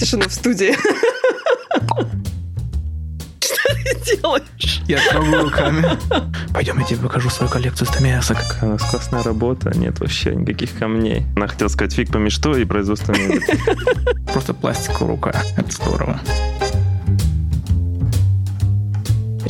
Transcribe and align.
тишину 0.00 0.28
в 0.28 0.32
студии. 0.32 0.74
Что 3.40 3.74
ты 3.74 4.16
делаешь? 4.16 4.82
Я 4.88 4.98
трогаю 5.10 5.42
руками. 5.44 5.86
Пойдем, 6.54 6.78
я 6.78 6.84
тебе 6.84 7.00
покажу 7.00 7.28
свою 7.28 7.52
коллекцию 7.52 7.86
стамесок. 7.86 8.38
Какая 8.38 8.70
у 8.70 8.72
нас 8.72 8.82
классная 8.82 9.22
работа, 9.22 9.76
нет 9.76 10.00
вообще 10.00 10.34
никаких 10.34 10.76
камней. 10.78 11.26
Она 11.36 11.46
хотела 11.48 11.68
сказать 11.68 11.92
фиг 11.92 12.10
пойми 12.10 12.30
что 12.30 12.56
и 12.56 12.64
производство. 12.64 13.14
Просто 14.32 14.54
пластиковая 14.54 15.08
рука. 15.08 15.34
Это 15.56 15.70
здорово. 15.70 16.20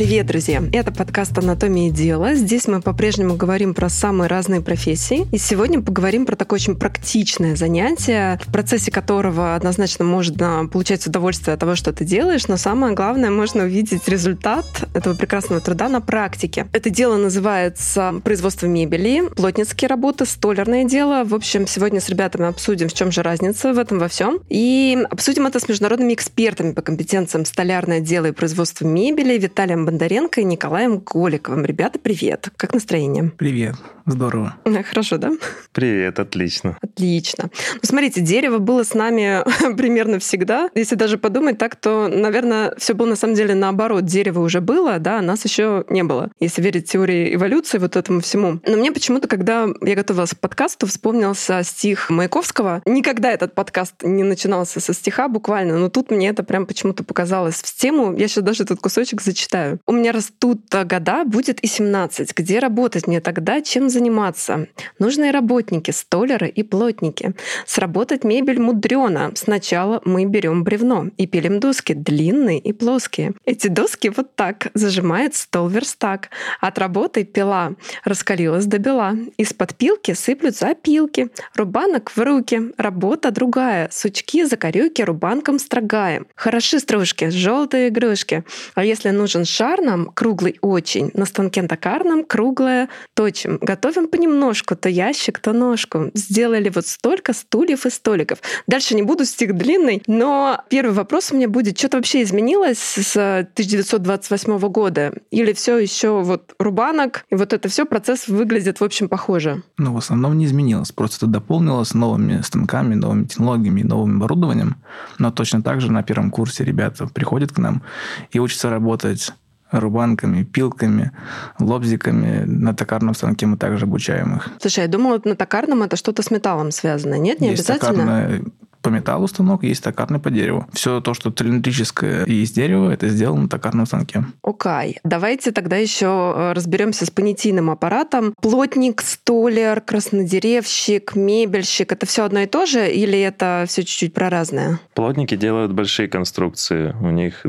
Привет, 0.01 0.25
друзья! 0.25 0.63
Это 0.73 0.93
подкаст 0.93 1.37
«Анатомия 1.37 1.91
дела». 1.91 2.35
Здесь 2.35 2.67
мы 2.67 2.81
по-прежнему 2.81 3.37
говорим 3.37 3.75
про 3.75 3.91
самые 3.91 4.29
разные 4.29 4.63
профессии. 4.63 5.27
И 5.31 5.37
сегодня 5.37 5.83
поговорим 5.83 6.25
про 6.25 6.37
такое 6.37 6.57
очень 6.57 6.75
практичное 6.75 7.55
занятие, 7.55 8.41
в 8.43 8.51
процессе 8.51 8.91
которого 8.91 9.55
однозначно 9.55 10.07
можно 10.07 10.67
получать 10.73 11.07
удовольствие 11.07 11.53
от 11.53 11.61
того, 11.61 11.75
что 11.75 11.93
ты 11.93 12.07
делаешь, 12.07 12.49
но 12.49 12.57
самое 12.57 12.95
главное, 12.95 13.31
можно 13.31 13.65
увидеть 13.65 14.09
результат 14.09 14.65
этого 14.95 15.15
прекрасного 15.15 15.61
труда 15.61 15.91
на 15.91 16.01
практике. 16.01 16.67
Это 16.73 16.89
дело 16.89 17.19
называется 17.19 18.23
производство 18.25 18.65
мебели, 18.65 19.29
плотницкие 19.37 19.91
работы, 19.91 20.25
столярное 20.25 20.85
дело. 20.85 21.25
В 21.25 21.35
общем, 21.35 21.67
сегодня 21.67 22.01
с 22.01 22.09
ребятами 22.09 22.49
обсудим, 22.49 22.89
в 22.89 22.95
чем 22.95 23.13
же 23.13 23.21
разница 23.21 23.75
в 23.75 23.79
этом 23.79 23.99
во 23.99 24.09
всем. 24.09 24.41
И 24.49 24.97
обсудим 25.11 25.47
это 25.47 25.61
с 25.61 25.69
международными 25.69 26.15
экспертами 26.15 26.73
по 26.73 26.81
компетенциям 26.81 27.45
столярное 27.45 28.01
дело 28.01 28.25
и 28.25 28.33
производство 28.33 28.87
мебели 28.87 29.37
Виталием 29.37 29.90
Бондаренко 29.91 30.41
и 30.41 30.45
Николаем 30.45 30.99
Голиковым. 30.99 31.65
Ребята, 31.65 31.99
привет. 31.99 32.49
Как 32.57 32.73
настроение? 32.73 33.33
Привет. 33.37 33.75
Здорово. 34.07 34.57
Хорошо, 34.89 35.19
да? 35.19 35.33
Привет, 35.73 36.19
отлично. 36.19 36.77
Отлично. 36.81 37.51
Ну, 37.75 37.81
смотрите, 37.83 38.21
дерево 38.21 38.59
было 38.59 38.85
с 38.85 38.95
нами 38.95 39.43
примерно 39.77 40.19
всегда. 40.19 40.71
Если 40.75 40.95
даже 40.95 41.19
подумать 41.19 41.59
так, 41.59 41.77
то, 41.77 42.09
наверное, 42.09 42.75
все 42.77 42.95
было 42.95 43.07
на 43.07 43.17
самом 43.17 43.35
деле 43.35 43.55
наоборот. 43.55 44.05
Дерево 44.05 44.41
уже 44.41 44.61
было, 44.61 44.99
да, 44.99 45.19
а 45.19 45.23
нас 45.23 45.45
еще 45.45 45.85
не 45.89 46.03
было. 46.03 46.31
Если 46.41 46.63
верить 46.63 46.91
теории 46.91 47.35
эволюции, 47.35 47.79
вот 47.79 47.97
этому 47.97 48.21
всему. 48.21 48.61
Но 48.67 48.77
мне 48.77 48.93
почему-то, 48.93 49.29
когда 49.29 49.67
я 49.83 49.95
готовилась 49.95 50.31
к 50.31 50.39
подкасту, 50.39 50.87
вспомнился 50.87 51.63
стих 51.65 52.11
Маяковского. 52.11 52.83
Никогда 52.87 53.33
этот 53.33 53.55
подкаст 53.55 54.03
не 54.03 54.23
начинался 54.23 54.81
со 54.81 54.93
стиха 54.93 55.29
буквально, 55.29 55.79
но 55.79 55.89
тут 55.89 56.11
мне 56.11 56.29
это 56.29 56.43
прям 56.43 56.67
почему-то 56.67 57.05
показалось 57.05 57.57
в 57.57 57.77
тему. 57.77 58.17
Я 58.17 58.29
сейчас 58.29 58.45
даже 58.45 58.63
этот 58.65 58.81
кусочек 58.81 59.21
зачитаю. 59.21 59.80
У 59.87 59.93
меня 59.93 60.13
растут 60.13 60.61
года, 60.71 61.25
будет 61.25 61.61
и 61.61 61.67
17. 61.67 62.33
Где 62.37 62.59
работать 62.59 63.07
мне 63.07 63.21
тогда, 63.21 63.61
чем 63.61 63.89
заниматься? 63.89 64.67
Нужные 64.99 65.31
работники, 65.31 65.91
столеры 65.91 66.49
и 66.49 66.63
плотники. 66.63 67.35
Сработать 67.67 68.25
мебель 68.25 68.61
мудрено. 68.61 69.33
Сначала 69.35 70.01
мы 70.05 70.25
берем 70.25 70.65
бревно 70.65 71.09
и 71.17 71.27
пилим 71.27 71.61
доски, 71.61 71.93
длинные 71.93 72.59
и 72.59 72.73
плоские. 72.73 73.35
Эти 73.45 73.69
доски 73.69 74.09
вот 74.09 74.35
так 74.35 74.69
зажимает 74.75 75.35
стол 75.35 75.69
верстак. 75.69 76.31
От 76.61 76.79
работы 76.79 77.25
пила 77.25 77.73
раскалилась 78.05 78.67
до 78.67 78.79
бела. 78.79 79.17
Из-под 79.37 79.75
пилки 79.75 80.15
сыплются 80.15 80.69
опилки. 80.69 81.29
Рубанок 81.55 82.11
в 82.15 82.19
руки. 82.23 82.73
Работа 82.77 83.31
другая. 83.31 83.89
Сучки, 83.91 84.45
закорюки 84.45 85.03
рубанком 85.03 85.59
строгаем. 85.59 86.27
Хороши 86.35 86.79
стружки, 86.79 87.31
желтые 87.31 87.89
игрушки. 87.89 88.45
А 88.75 88.85
если 88.85 89.11
нужен 89.11 89.45
шар 89.45 89.70
нам, 89.79 90.07
круглый 90.07 90.59
очень, 90.61 91.11
на 91.15 91.27
станке 91.27 91.61
токарном 91.63 92.25
круглое 92.25 92.89
точим. 93.15 93.59
Готовим 93.61 94.09
понемножку, 94.09 94.77
то 94.77 94.89
ящик, 94.89 95.39
то 95.39 95.53
ножку. 95.53 96.11
Сделали 96.15 96.71
вот 96.75 96.87
столько 96.87 97.33
стульев 97.33 97.87
и 97.87 97.91
столиков. 97.91 98.39
Дальше 98.67 98.95
не 98.95 99.03
буду, 99.03 99.25
стих 99.25 99.55
длинный, 99.55 100.03
но 100.07 100.63
первый 100.71 100.93
вопрос 100.93 101.33
у 101.33 101.37
меня 101.37 101.49
будет, 101.49 101.79
что-то 101.79 101.99
вообще 101.99 102.23
изменилось 102.23 102.79
с 102.79 103.17
1928 103.17 104.59
года? 104.69 105.13
Или 105.31 105.53
все 105.53 105.79
еще 105.79 106.23
вот 106.23 106.55
рубанок, 106.59 107.25
и 107.31 107.35
вот 107.35 107.53
это 107.53 107.69
все 107.69 107.85
процесс 107.85 108.29
выглядит, 108.29 108.81
в 108.81 108.85
общем, 108.85 109.09
похоже? 109.09 109.63
Ну, 109.79 109.93
в 109.93 109.99
основном 109.99 110.39
не 110.39 110.47
изменилось. 110.47 110.93
Просто 110.93 111.27
это 111.27 111.27
дополнилось 111.27 111.95
новыми 111.95 112.41
станками, 112.41 112.95
новыми 112.95 113.25
технологиями, 113.25 113.83
новым 113.83 114.17
оборудованием. 114.17 114.77
Но 115.19 115.31
точно 115.31 115.63
так 115.63 115.81
же 115.81 115.93
на 115.93 116.03
первом 116.03 116.31
курсе 116.31 116.65
ребята 116.65 117.07
приходят 117.07 117.53
к 117.53 117.59
нам 117.59 117.83
и 118.31 118.39
учатся 118.39 118.71
работать 118.71 119.33
рубанками, 119.71 120.43
пилками, 120.43 121.13
лобзиками. 121.59 122.45
На 122.45 122.75
токарном 122.75 123.15
станке 123.15 123.47
мы 123.47 123.57
также 123.57 123.85
обучаем 123.85 124.37
их. 124.37 124.49
Слушай, 124.61 124.81
я 124.81 124.89
думала, 124.89 125.21
на 125.25 125.37
токарном 125.37 125.83
это 125.83 125.97
что-то 125.97 126.23
с 126.23 126.31
металлом 126.31 126.71
связано. 126.71 127.15
Нет, 127.15 127.41
не 127.41 127.51
Есть 127.51 127.69
обязательно? 127.69 128.03
токарная 128.05 128.43
по 128.83 128.89
металлу 128.89 129.29
станок, 129.29 129.63
есть 129.63 129.85
токарный 129.85 130.21
по 130.21 130.31
дереву. 130.31 130.67
Все 130.73 131.03
то, 131.03 131.13
что 131.13 131.31
цилиндрическое 131.31 132.25
и 132.25 132.43
из 132.43 132.51
дерева, 132.53 132.91
это 132.91 133.09
сделано 133.09 133.43
на 133.43 133.49
токарном 133.51 133.85
станке. 133.85 134.25
Окей. 134.43 134.99
Давайте 135.05 135.53
тогда 135.53 135.77
еще 135.77 136.53
разберемся 136.55 137.05
с 137.05 137.11
понятийным 137.11 137.69
аппаратом. 137.69 138.33
Плотник, 138.41 139.03
столер, 139.03 139.83
краснодеревщик, 139.83 141.15
мебельщик— 141.15 141.93
это 141.93 142.07
все 142.07 142.25
одно 142.25 142.41
и 142.41 142.47
то 142.47 142.65
же 142.65 142.91
или 142.91 143.21
это 143.21 143.67
все 143.69 143.83
чуть-чуть 143.83 144.15
про 144.15 144.31
разное? 144.31 144.81
Плотники 144.95 145.37
делают 145.37 145.73
большие 145.73 146.09
конструкции. 146.09 146.97
У 147.03 147.11
них 147.11 147.45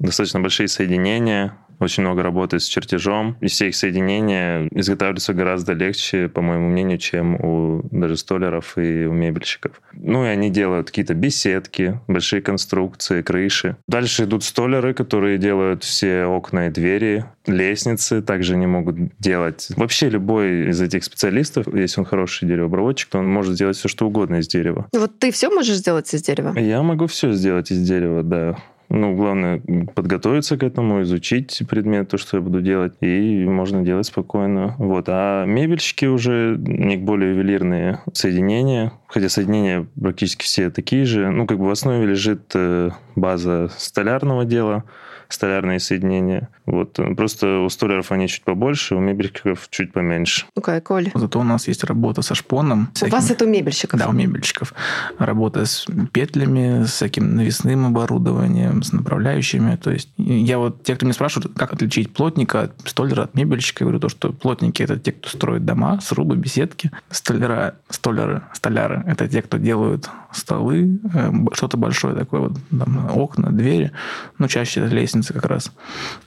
достаточно 0.00 0.40
большие 0.40 0.66
соединения, 0.68 1.56
очень 1.78 2.02
много 2.02 2.22
работы 2.22 2.60
с 2.60 2.64
чертежом, 2.64 3.36
и 3.40 3.46
все 3.46 3.68
их 3.68 3.74
соединения 3.74 4.68
изготавливаются 4.72 5.32
гораздо 5.32 5.72
легче, 5.72 6.28
по 6.28 6.42
моему 6.42 6.68
мнению, 6.68 6.98
чем 6.98 7.36
у 7.36 7.82
даже 7.90 8.16
столеров 8.16 8.76
и 8.76 9.06
у 9.06 9.12
мебельщиков. 9.12 9.80
Ну 9.92 10.24
и 10.24 10.28
они 10.28 10.50
делают 10.50 10.88
какие-то 10.88 11.14
беседки, 11.14 11.98
большие 12.06 12.42
конструкции, 12.42 13.22
крыши. 13.22 13.76
Дальше 13.88 14.24
идут 14.24 14.44
столеры, 14.44 14.92
которые 14.92 15.38
делают 15.38 15.82
все 15.82 16.24
окна 16.24 16.66
и 16.66 16.70
двери, 16.70 17.24
лестницы 17.46 18.20
также 18.20 18.54
они 18.54 18.66
могут 18.66 18.96
делать. 19.18 19.68
Вообще 19.76 20.10
любой 20.10 20.70
из 20.70 20.80
этих 20.82 21.04
специалистов, 21.04 21.66
если 21.74 22.00
он 22.00 22.06
хороший 22.06 22.46
деревообработчик, 22.46 23.08
то 23.08 23.18
он 23.18 23.28
может 23.28 23.54
сделать 23.54 23.76
все, 23.76 23.88
что 23.88 24.06
угодно 24.06 24.36
из 24.36 24.48
дерева. 24.48 24.86
Вот 24.92 25.18
ты 25.18 25.30
все 25.30 25.48
можешь 25.48 25.76
сделать 25.76 26.12
из 26.12 26.22
дерева? 26.22 26.58
Я 26.58 26.82
могу 26.82 27.06
все 27.06 27.32
сделать 27.32 27.70
из 27.70 27.80
дерева, 27.80 28.22
да. 28.22 28.58
Ну, 28.92 29.14
главное 29.14 29.62
подготовиться 29.94 30.58
к 30.58 30.64
этому, 30.64 31.02
изучить 31.02 31.62
предмет, 31.68 32.08
то, 32.08 32.18
что 32.18 32.38
я 32.38 32.42
буду 32.42 32.60
делать, 32.60 32.94
и 33.00 33.44
можно 33.44 33.82
делать 33.82 34.06
спокойно. 34.06 34.74
Вот. 34.78 35.04
А 35.06 35.44
мебельщики 35.44 36.06
уже, 36.06 36.56
них 36.58 37.02
более 37.02 37.30
ювелирные 37.30 38.00
соединения, 38.12 38.92
хотя 39.06 39.28
соединения 39.28 39.86
практически 40.00 40.42
все 40.42 40.70
такие 40.70 41.04
же. 41.04 41.30
Ну, 41.30 41.46
как 41.46 41.58
бы 41.58 41.66
в 41.66 41.70
основе 41.70 42.04
лежит 42.04 42.50
э, 42.54 42.90
база 43.14 43.70
столярного 43.78 44.44
дела, 44.44 44.82
столярные 45.30 45.80
соединения. 45.80 46.48
Вот. 46.66 46.98
Просто 47.16 47.60
у 47.60 47.68
столяров 47.68 48.12
они 48.12 48.28
чуть 48.28 48.42
побольше, 48.42 48.94
у 48.94 49.00
мебельщиков 49.00 49.68
чуть 49.70 49.92
поменьше. 49.92 50.46
Ну-ка, 50.56 50.80
Коль. 50.80 51.10
Зато 51.14 51.40
у 51.40 51.42
нас 51.42 51.68
есть 51.68 51.84
работа 51.84 52.22
со 52.22 52.34
шпоном. 52.34 52.90
У 53.02 53.06
вас 53.08 53.30
это 53.30 53.44
у 53.44 53.48
мебельщиков? 53.48 53.98
Да, 53.98 54.08
у 54.08 54.12
мебельщиков. 54.12 54.74
Работа 55.18 55.64
с 55.64 55.86
петлями, 56.12 56.84
с 56.84 56.92
всяким 56.92 57.34
навесным 57.36 57.86
оборудованием, 57.86 58.82
с 58.82 58.92
направляющими. 58.92 59.76
То 59.76 59.90
есть 59.90 60.10
я 60.16 60.58
вот, 60.58 60.82
те, 60.84 60.94
кто 60.94 61.06
меня 61.06 61.14
спрашивают, 61.14 61.52
как 61.56 61.72
отличить 61.72 62.12
плотника 62.12 62.62
от 62.62 62.72
столяра 62.84 63.22
от 63.22 63.34
мебельщика, 63.34 63.84
я 63.84 63.86
говорю 63.86 64.00
то, 64.00 64.08
что 64.08 64.32
плотники– 64.32 64.82
это 64.84 64.98
те, 64.98 65.12
кто 65.12 65.28
строит 65.28 65.64
дома, 65.64 66.00
срубы, 66.00 66.36
беседки. 66.36 66.90
Столяра, 67.10 67.74
столяры, 67.88 68.42
столяры– 68.52 69.04
это 69.06 69.28
те, 69.28 69.42
кто 69.42 69.58
делают 69.58 70.08
столы, 70.32 71.00
э, 71.12 71.32
что-то 71.52 71.76
большое 71.76 72.14
такое, 72.14 72.40
вот, 72.40 72.52
там, 72.70 73.10
окна, 73.16 73.50
двери. 73.50 73.92
Ну, 74.38 74.48
чаще 74.48 74.80
это 74.80 74.94
лестницы 74.94 75.19
как 75.28 75.44
раз. 75.46 75.72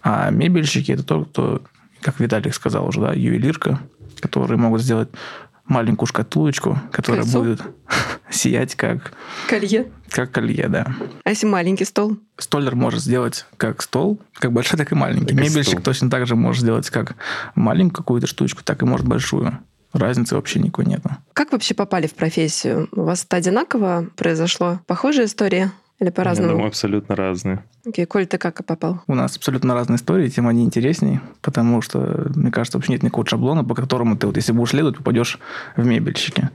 А 0.01 0.29
мебельщики– 0.29 0.91
это 0.93 1.03
тот, 1.03 1.29
кто, 1.29 1.61
как 2.01 2.19
Виталик 2.19 2.53
сказал 2.53 2.87
уже, 2.87 3.01
да, 3.01 3.13
ювелирка, 3.13 3.79
которые 4.19 4.57
могут 4.57 4.81
сделать 4.81 5.09
маленькую 5.65 6.07
шкатулочку, 6.07 6.77
которая 6.91 7.23
Кольцо? 7.23 7.39
будет 7.39 7.61
сиять 8.29 8.75
как, 8.75 9.13
Колье. 9.49 9.87
как 10.09 10.31
колье, 10.31 10.67
да. 10.67 10.87
А 11.23 11.29
если 11.29 11.47
маленький 11.47 11.85
стол? 11.85 12.17
Столер 12.37 12.75
может 12.75 13.01
сделать 13.01 13.45
как 13.57 13.81
стол, 13.81 14.19
как 14.33 14.51
большой, 14.51 14.77
так 14.77 14.91
и 14.91 14.95
маленький. 14.95 15.35
Так 15.35 15.45
Мебельщик 15.45 15.79
стол. 15.79 15.83
точно 15.83 16.09
так 16.09 16.27
же 16.27 16.35
может 16.35 16.61
сделать 16.63 16.89
как 16.89 17.15
маленькую 17.55 17.95
какую-то 18.03 18.27
штучку, 18.27 18.61
так 18.63 18.81
и 18.81 18.85
может 18.85 19.07
большую. 19.07 19.57
Разницы 19.93 20.35
вообще 20.35 20.59
никакой 20.59 20.85
нету. 20.85 21.11
Как 21.33 21.51
вообще 21.51 21.75
попали 21.75 22.07
в 22.07 22.15
профессию? 22.15 22.89
У 22.93 23.03
вас 23.03 23.23
это 23.23 23.37
одинаково 23.37 24.07
произошло? 24.15 24.79
Похожая 24.87 25.27
история? 25.27 25.71
Или 25.99 26.07
Я 26.07 26.11
по-разному? 26.11 26.51
думаю, 26.51 26.67
абсолютно 26.67 27.15
разные. 27.15 27.63
Окей, 27.85 28.05
Коль, 28.05 28.25
ты 28.25 28.37
как 28.37 28.65
попал? 28.65 29.01
У 29.07 29.13
нас 29.15 29.37
абсолютно 29.37 29.73
разные 29.73 29.97
истории, 29.97 30.27
тем 30.29 30.47
они 30.47 30.63
интересней, 30.63 31.19
потому 31.41 31.81
что, 31.81 32.31
мне 32.35 32.51
кажется, 32.51 32.77
вообще 32.77 32.93
нет 32.93 33.03
никакого 33.03 33.27
шаблона, 33.27 33.63
по 33.63 33.75
которому 33.75 34.17
ты 34.17 34.25
вот, 34.25 34.35
если 34.35 34.53
будешь 34.53 34.69
следовать, 34.69 34.97
попадешь 34.97 35.39
в 35.77 35.85
мебельщики. 35.85 36.49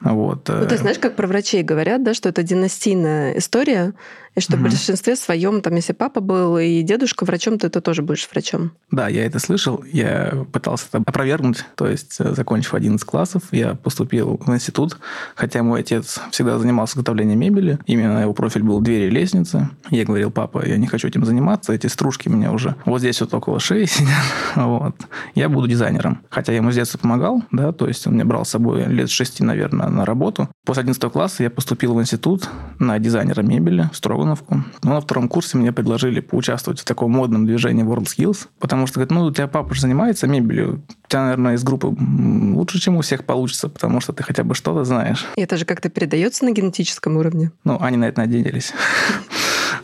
Вот. 0.00 0.48
Ну, 0.48 0.66
ты 0.66 0.76
знаешь, 0.78 0.98
как 0.98 1.16
про 1.16 1.26
врачей 1.26 1.62
говорят, 1.62 2.04
да, 2.04 2.14
что 2.14 2.28
это 2.28 2.42
династийная 2.42 3.36
история, 3.38 3.92
и 4.36 4.40
что 4.40 4.52
в 4.56 4.60
Мгм. 4.60 4.68
большинстве 4.68 5.16
своем, 5.16 5.60
там, 5.62 5.74
если 5.74 5.92
папа 5.92 6.20
был 6.20 6.58
и 6.58 6.82
дедушка 6.82 7.24
врачом, 7.24 7.58
то 7.58 7.68
ты 7.70 7.80
тоже 7.80 8.02
будешь 8.02 8.28
врачом. 8.30 8.72
Да, 8.90 9.08
я 9.08 9.24
это 9.24 9.38
слышал, 9.38 9.82
я 9.92 10.44
пытался 10.52 10.86
это 10.92 10.98
опровергнуть, 11.06 11.64
то 11.74 11.86
есть, 11.88 12.16
э, 12.20 12.34
закончив 12.34 12.74
11 12.74 13.04
классов, 13.06 13.42
я 13.50 13.74
поступил 13.74 14.38
в 14.44 14.52
институт, 14.54 14.98
хотя 15.34 15.62
мой 15.62 15.80
отец 15.80 16.20
всегда 16.30 16.58
занимался 16.58 16.94
изготовлением 16.94 17.40
мебели, 17.40 17.78
именно 17.86 18.18
его 18.20 18.32
профиль 18.34 18.62
был 18.62 18.80
двери 18.80 19.06
и 19.06 19.10
лестницы. 19.10 19.70
Я 19.90 20.04
говорил, 20.04 20.30
папа, 20.30 20.66
я 20.66 20.76
не 20.76 20.86
хочу 20.86 21.08
этим 21.08 21.24
заниматься, 21.24 21.72
эти 21.72 21.86
стружки 21.86 22.28
меня 22.28 22.52
уже 22.52 22.74
вот 22.84 22.98
здесь 23.00 23.20
вот 23.20 23.32
около 23.34 23.58
шеи 23.58 23.86
сидят. 23.86 24.10
Вот. 24.56 24.96
Я 25.34 25.48
буду 25.48 25.66
дизайнером. 25.68 26.20
Хотя 26.28 26.52
я 26.52 26.58
ему 26.58 26.70
с 26.72 26.74
детства 26.74 26.98
помогал, 26.98 27.42
да, 27.52 27.72
то 27.72 27.86
есть 27.88 28.06
он 28.06 28.14
меня 28.14 28.24
брал 28.24 28.44
с 28.44 28.50
собой 28.50 28.84
лет 28.86 29.08
шести, 29.10 29.42
наверное, 29.44 29.88
на 29.88 30.04
работу. 30.04 30.48
После 30.64 30.82
11 30.82 31.10
класса 31.12 31.42
я 31.42 31.50
поступил 31.50 31.94
в 31.94 32.00
институт 32.00 32.48
на 32.78 32.98
дизайнера 32.98 33.42
мебели 33.42 33.88
в 33.92 33.96
Строгановку. 34.26 34.64
Но 34.82 34.94
на 34.94 35.00
втором 35.00 35.28
курсе 35.28 35.56
мне 35.56 35.72
предложили 35.72 36.20
поучаствовать 36.20 36.80
в 36.80 36.84
таком 36.84 37.12
модном 37.12 37.46
движении 37.46 37.84
WorldSkills, 37.84 38.48
потому 38.58 38.86
что, 38.86 38.94
говорят, 38.94 39.10
ну, 39.12 39.24
у 39.24 39.30
тебя 39.32 39.46
папа 39.46 39.74
же 39.74 39.82
занимается 39.82 40.26
мебелью, 40.26 40.82
у 41.04 41.08
тебя, 41.08 41.22
наверное, 41.22 41.54
из 41.54 41.62
группы 41.62 41.86
лучше, 41.86 42.80
чем 42.80 42.96
у 42.96 43.02
всех 43.02 43.24
получится, 43.24 43.68
потому 43.68 44.00
что 44.00 44.12
ты 44.12 44.22
хотя 44.22 44.42
бы 44.42 44.54
что-то 44.54 44.84
знаешь. 44.84 45.26
И 45.36 45.42
это 45.42 45.56
же 45.56 45.64
как-то 45.64 45.88
передается 45.88 46.44
на 46.44 46.50
генетическом 46.50 47.16
уровне? 47.16 47.52
Ну, 47.64 47.78
они 47.80 47.96
на 47.96 48.06
это 48.06 48.20
надеялись. 48.20 48.72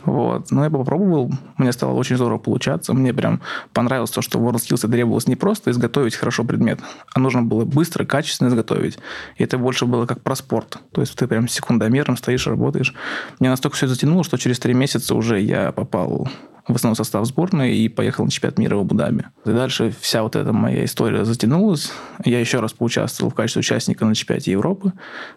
Вот. 0.05 0.51
Но 0.51 0.63
я 0.63 0.69
попробовал, 0.69 1.31
мне 1.57 1.71
стало 1.71 1.93
очень 1.93 2.15
здорово 2.15 2.37
получаться. 2.37 2.93
Мне 2.93 3.13
прям 3.13 3.41
понравилось 3.73 4.11
то, 4.11 4.21
что 4.21 4.39
в 4.39 4.47
WorldSkills 4.47 4.89
требовалось 4.89 5.27
не 5.27 5.35
просто 5.35 5.71
изготовить 5.71 6.15
хорошо 6.15 6.43
предмет, 6.43 6.79
а 7.13 7.19
нужно 7.19 7.41
было 7.41 7.65
быстро, 7.65 8.05
качественно 8.05 8.49
изготовить. 8.49 8.97
И 9.37 9.43
это 9.43 9.57
больше 9.57 9.85
было 9.85 10.05
как 10.05 10.21
про 10.21 10.35
спорт. 10.35 10.79
То 10.91 11.01
есть 11.01 11.15
ты 11.15 11.27
прям 11.27 11.47
секундомером 11.47 12.17
стоишь, 12.17 12.47
работаешь. 12.47 12.93
Мне 13.39 13.49
настолько 13.49 13.77
все 13.77 13.87
затянуло, 13.87 14.23
что 14.23 14.37
через 14.37 14.59
три 14.59 14.73
месяца 14.73 15.15
уже 15.15 15.39
я 15.39 15.71
попал 15.71 16.27
в 16.67 16.75
основной 16.75 16.95
состав 16.95 17.25
сборной 17.25 17.75
и 17.75 17.89
поехал 17.89 18.25
на 18.25 18.31
чемпионат 18.31 18.57
мира 18.57 18.77
в 18.77 18.81
Абу-Даби. 18.81 19.25
И 19.45 19.49
дальше 19.49 19.93
вся 19.99 20.23
вот 20.23 20.35
эта 20.35 20.53
моя 20.53 20.85
история 20.85 21.25
затянулась. 21.25 21.91
Я 22.23 22.39
еще 22.39 22.59
раз 22.59 22.73
поучаствовал 22.73 23.31
в 23.31 23.35
качестве 23.35 23.59
участника 23.59 24.05
на 24.05 24.15
чемпионате 24.15 24.51
Европы, 24.51 24.93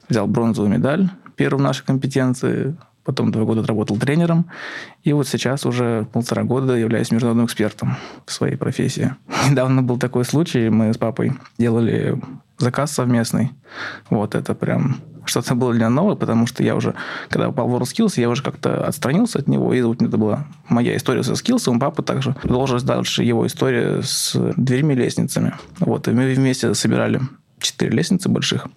взял 0.08 0.26
бронзовую 0.26 0.72
медаль, 0.72 1.08
первую 1.34 1.60
в 1.60 1.64
нашей 1.64 1.84
компетенции, 1.84 2.76
потом 3.06 3.30
два 3.30 3.44
года 3.44 3.60
отработал 3.62 3.96
тренером, 3.96 4.46
и 5.04 5.12
вот 5.12 5.28
сейчас 5.28 5.64
уже 5.64 6.06
полтора 6.12 6.42
года 6.42 6.74
являюсь 6.74 7.10
международным 7.10 7.46
экспертом 7.46 7.96
в 8.26 8.32
своей 8.32 8.56
профессии. 8.56 9.14
Недавно 9.50 9.82
был 9.82 9.98
такой 9.98 10.24
случай, 10.24 10.68
мы 10.68 10.92
с 10.92 10.98
папой 10.98 11.32
делали 11.56 12.20
заказ 12.58 12.92
совместный. 12.92 13.52
Вот 14.10 14.34
это 14.34 14.54
прям 14.54 14.96
что-то 15.24 15.54
было 15.54 15.72
для 15.72 15.88
новое, 15.88 16.16
потому 16.16 16.46
что 16.46 16.62
я 16.62 16.74
уже, 16.74 16.94
когда 17.28 17.48
попал 17.48 17.68
в 17.68 17.76
WorldSkills, 17.76 18.20
я 18.20 18.28
уже 18.28 18.42
как-то 18.42 18.86
отстранился 18.86 19.38
от 19.38 19.48
него, 19.48 19.72
и 19.72 19.82
вот 19.82 20.02
это 20.02 20.16
была 20.16 20.46
моя 20.68 20.96
история 20.96 21.22
со 21.22 21.34
скиллсом, 21.34 21.80
папа 21.80 22.02
также 22.02 22.32
продолжилась 22.32 22.82
дальше 22.82 23.22
его 23.22 23.46
история 23.46 24.02
с 24.02 24.36
дверьми 24.56 24.94
и 24.94 24.98
лестницами. 24.98 25.54
Вот, 25.78 26.08
и 26.08 26.12
мы 26.12 26.32
вместе 26.32 26.74
собирали 26.74 27.20
четыре 27.58 27.92
лестницы 27.92 28.28
больших. 28.28 28.68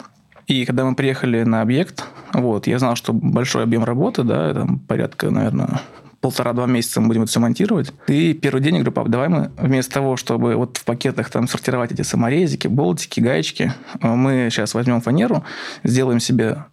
И 0.50 0.64
когда 0.64 0.84
мы 0.84 0.96
приехали 0.96 1.44
на 1.44 1.62
объект, 1.62 2.04
вот, 2.32 2.66
я 2.66 2.80
знал, 2.80 2.96
что 2.96 3.12
большой 3.12 3.62
объем 3.62 3.84
работы, 3.84 4.24
да, 4.24 4.52
там 4.52 4.80
порядка, 4.80 5.30
наверное, 5.30 5.80
полтора-два 6.20 6.66
месяца 6.66 7.00
мы 7.00 7.06
будем 7.06 7.22
это 7.22 7.30
все 7.30 7.38
монтировать. 7.38 7.92
И 8.08 8.34
первый 8.34 8.60
день 8.60 8.74
я 8.74 8.80
говорю, 8.80 8.90
пап, 8.90 9.08
давай 9.10 9.28
мы 9.28 9.52
вместо 9.56 9.94
того, 9.94 10.16
чтобы 10.16 10.56
вот 10.56 10.76
в 10.76 10.84
пакетах 10.84 11.30
там 11.30 11.46
сортировать 11.46 11.92
эти 11.92 12.02
саморезики, 12.02 12.66
болтики, 12.66 13.20
гаечки, 13.20 13.72
мы 14.02 14.48
сейчас 14.50 14.74
возьмем 14.74 15.00
фанеру, 15.00 15.44
сделаем 15.84 16.18
себе 16.18 16.64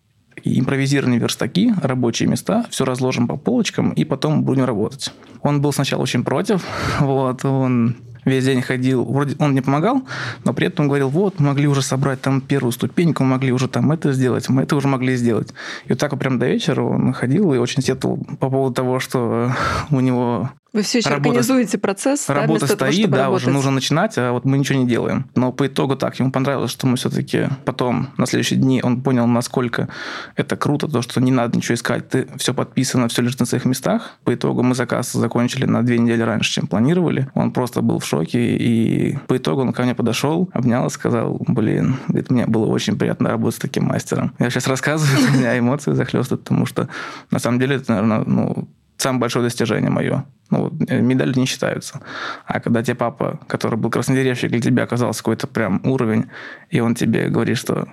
импровизированные 0.44 1.20
верстаки, 1.20 1.72
рабочие 1.80 2.28
места, 2.28 2.66
все 2.72 2.84
разложим 2.84 3.28
по 3.28 3.38
полочкам 3.38 3.92
и 3.92 4.06
потом 4.06 4.44
будем 4.44 4.66
работать. 4.66 5.14
Он 5.44 5.62
был 5.62 5.72
сначала 5.72 6.02
очень 6.02 6.24
против, 6.24 6.66
вот, 7.00 7.46
он 7.46 7.96
весь 8.28 8.46
день 8.46 8.62
ходил, 8.62 9.04
вроде 9.06 9.36
он 9.40 9.52
мне 9.52 9.62
помогал, 9.62 10.04
но 10.44 10.54
при 10.54 10.68
этом 10.68 10.88
говорил, 10.88 11.10
вот, 11.10 11.40
мы 11.40 11.48
могли 11.48 11.68
уже 11.68 11.82
собрать 11.82 12.22
там 12.22 12.42
первую 12.42 12.72
ступеньку, 12.72 13.24
мы 13.24 13.32
могли 13.32 13.52
уже 13.52 13.68
там 13.68 13.92
это 13.92 14.14
сделать, 14.14 14.50
мы 14.50 14.64
это 14.64 14.76
уже 14.76 14.88
могли 14.88 15.16
сделать. 15.16 15.54
И 15.86 15.90
вот 15.90 16.00
так 16.00 16.12
вот 16.12 16.20
прям 16.20 16.40
до 16.40 16.48
вечера 16.48 16.82
он 16.82 17.14
ходил 17.14 17.54
и 17.54 17.58
очень 17.58 17.82
сетовал 17.82 18.18
по 18.40 18.50
поводу 18.50 18.74
того, 18.74 19.00
что 19.00 19.52
у 19.90 20.00
него 20.00 20.50
вы 20.78 20.84
все 20.84 21.00
еще 21.00 21.10
работа, 21.10 21.30
организуете 21.30 21.80
процесс, 21.80 22.30
Работа 22.30 22.68
да, 22.68 22.76
стоит, 22.76 23.06
того, 23.06 23.16
да, 23.16 23.24
работать. 23.24 23.48
уже 23.48 23.52
нужно 23.52 23.72
начинать, 23.72 24.16
а 24.18 24.32
вот 24.32 24.46
мы 24.46 24.60
ничего 24.60 24.78
не 24.78 24.88
делаем. 24.88 25.26
Но 25.34 25.52
по 25.52 25.66
итогу 25.66 25.96
так, 25.96 26.20
ему 26.20 26.32
понравилось, 26.32 26.70
что 26.70 26.86
мы 26.86 26.98
все-таки 26.98 27.48
потом, 27.66 28.10
на 28.18 28.28
следующие 28.28 28.60
дни, 28.60 28.80
он 28.84 29.02
понял, 29.02 29.26
насколько 29.26 29.90
это 30.36 30.56
круто, 30.56 30.88
то, 30.88 31.02
что 31.02 31.20
не 31.20 31.32
надо 31.32 31.58
ничего 31.58 31.74
искать, 31.74 32.10
ты 32.10 32.28
все 32.38 32.54
подписано, 32.54 33.08
все 33.08 33.24
лежит 33.24 33.40
на 33.40 33.48
своих 33.48 33.66
местах. 33.66 34.18
По 34.24 34.36
итогу 34.36 34.62
мы 34.62 34.76
заказ 34.76 35.14
закончили 35.14 35.66
на 35.66 35.82
две 35.84 35.98
недели 35.98 36.22
раньше, 36.22 36.52
чем 36.52 36.68
планировали. 36.68 37.28
Он 37.34 37.52
просто 37.52 37.82
был 37.82 37.98
в 37.98 38.06
шоке, 38.06 38.56
и 38.56 39.18
по 39.26 39.36
итогу 39.36 39.62
он 39.62 39.74
ко 39.74 39.82
мне 39.82 39.96
подошел, 39.96 40.48
обнял 40.54 40.86
и 40.86 40.92
сказал, 40.92 41.42
блин, 41.48 41.98
говорит, 42.08 42.30
мне 42.30 42.46
было 42.46 42.68
очень 42.68 43.00
приятно 43.00 43.30
работать 43.30 43.56
с 43.56 43.60
таким 43.60 43.86
мастером. 43.86 44.36
Я 44.38 44.52
сейчас 44.52 44.68
рассказываю, 44.68 45.28
у 45.34 45.38
меня 45.38 45.58
эмоции 45.58 45.94
захлестывают, 45.94 46.44
потому 46.44 46.68
что 46.68 46.88
на 47.32 47.40
самом 47.40 47.60
деле 47.60 47.78
это, 47.78 47.94
наверное, 47.94 48.24
ну, 48.28 48.68
самое 48.98 49.22
большое 49.22 49.46
достижение 49.46 49.90
мое. 49.90 50.26
Ну, 50.50 50.72
э, 50.88 51.02
медали 51.02 51.38
не 51.38 51.46
считаются. 51.46 52.02
А 52.46 52.60
когда 52.60 52.84
тебе 52.84 52.96
папа, 52.96 53.40
который 53.48 53.78
был 53.78 53.90
краснодеревщик, 53.90 54.52
для 54.52 54.62
тебя 54.62 54.84
оказался 54.84 55.20
какой-то 55.20 55.48
прям 55.48 55.82
уровень, 55.84 56.28
и 56.70 56.80
он 56.80 56.96
тебе 56.96 57.30
говорит, 57.30 57.58
что 57.58 57.88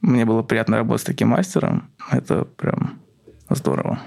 мне 0.00 0.24
было 0.24 0.42
приятно 0.42 0.76
работать 0.76 1.02
с 1.02 1.04
таким 1.04 1.28
мастером, 1.28 1.90
это 2.10 2.44
прям 2.44 3.00
здорово. 3.50 4.00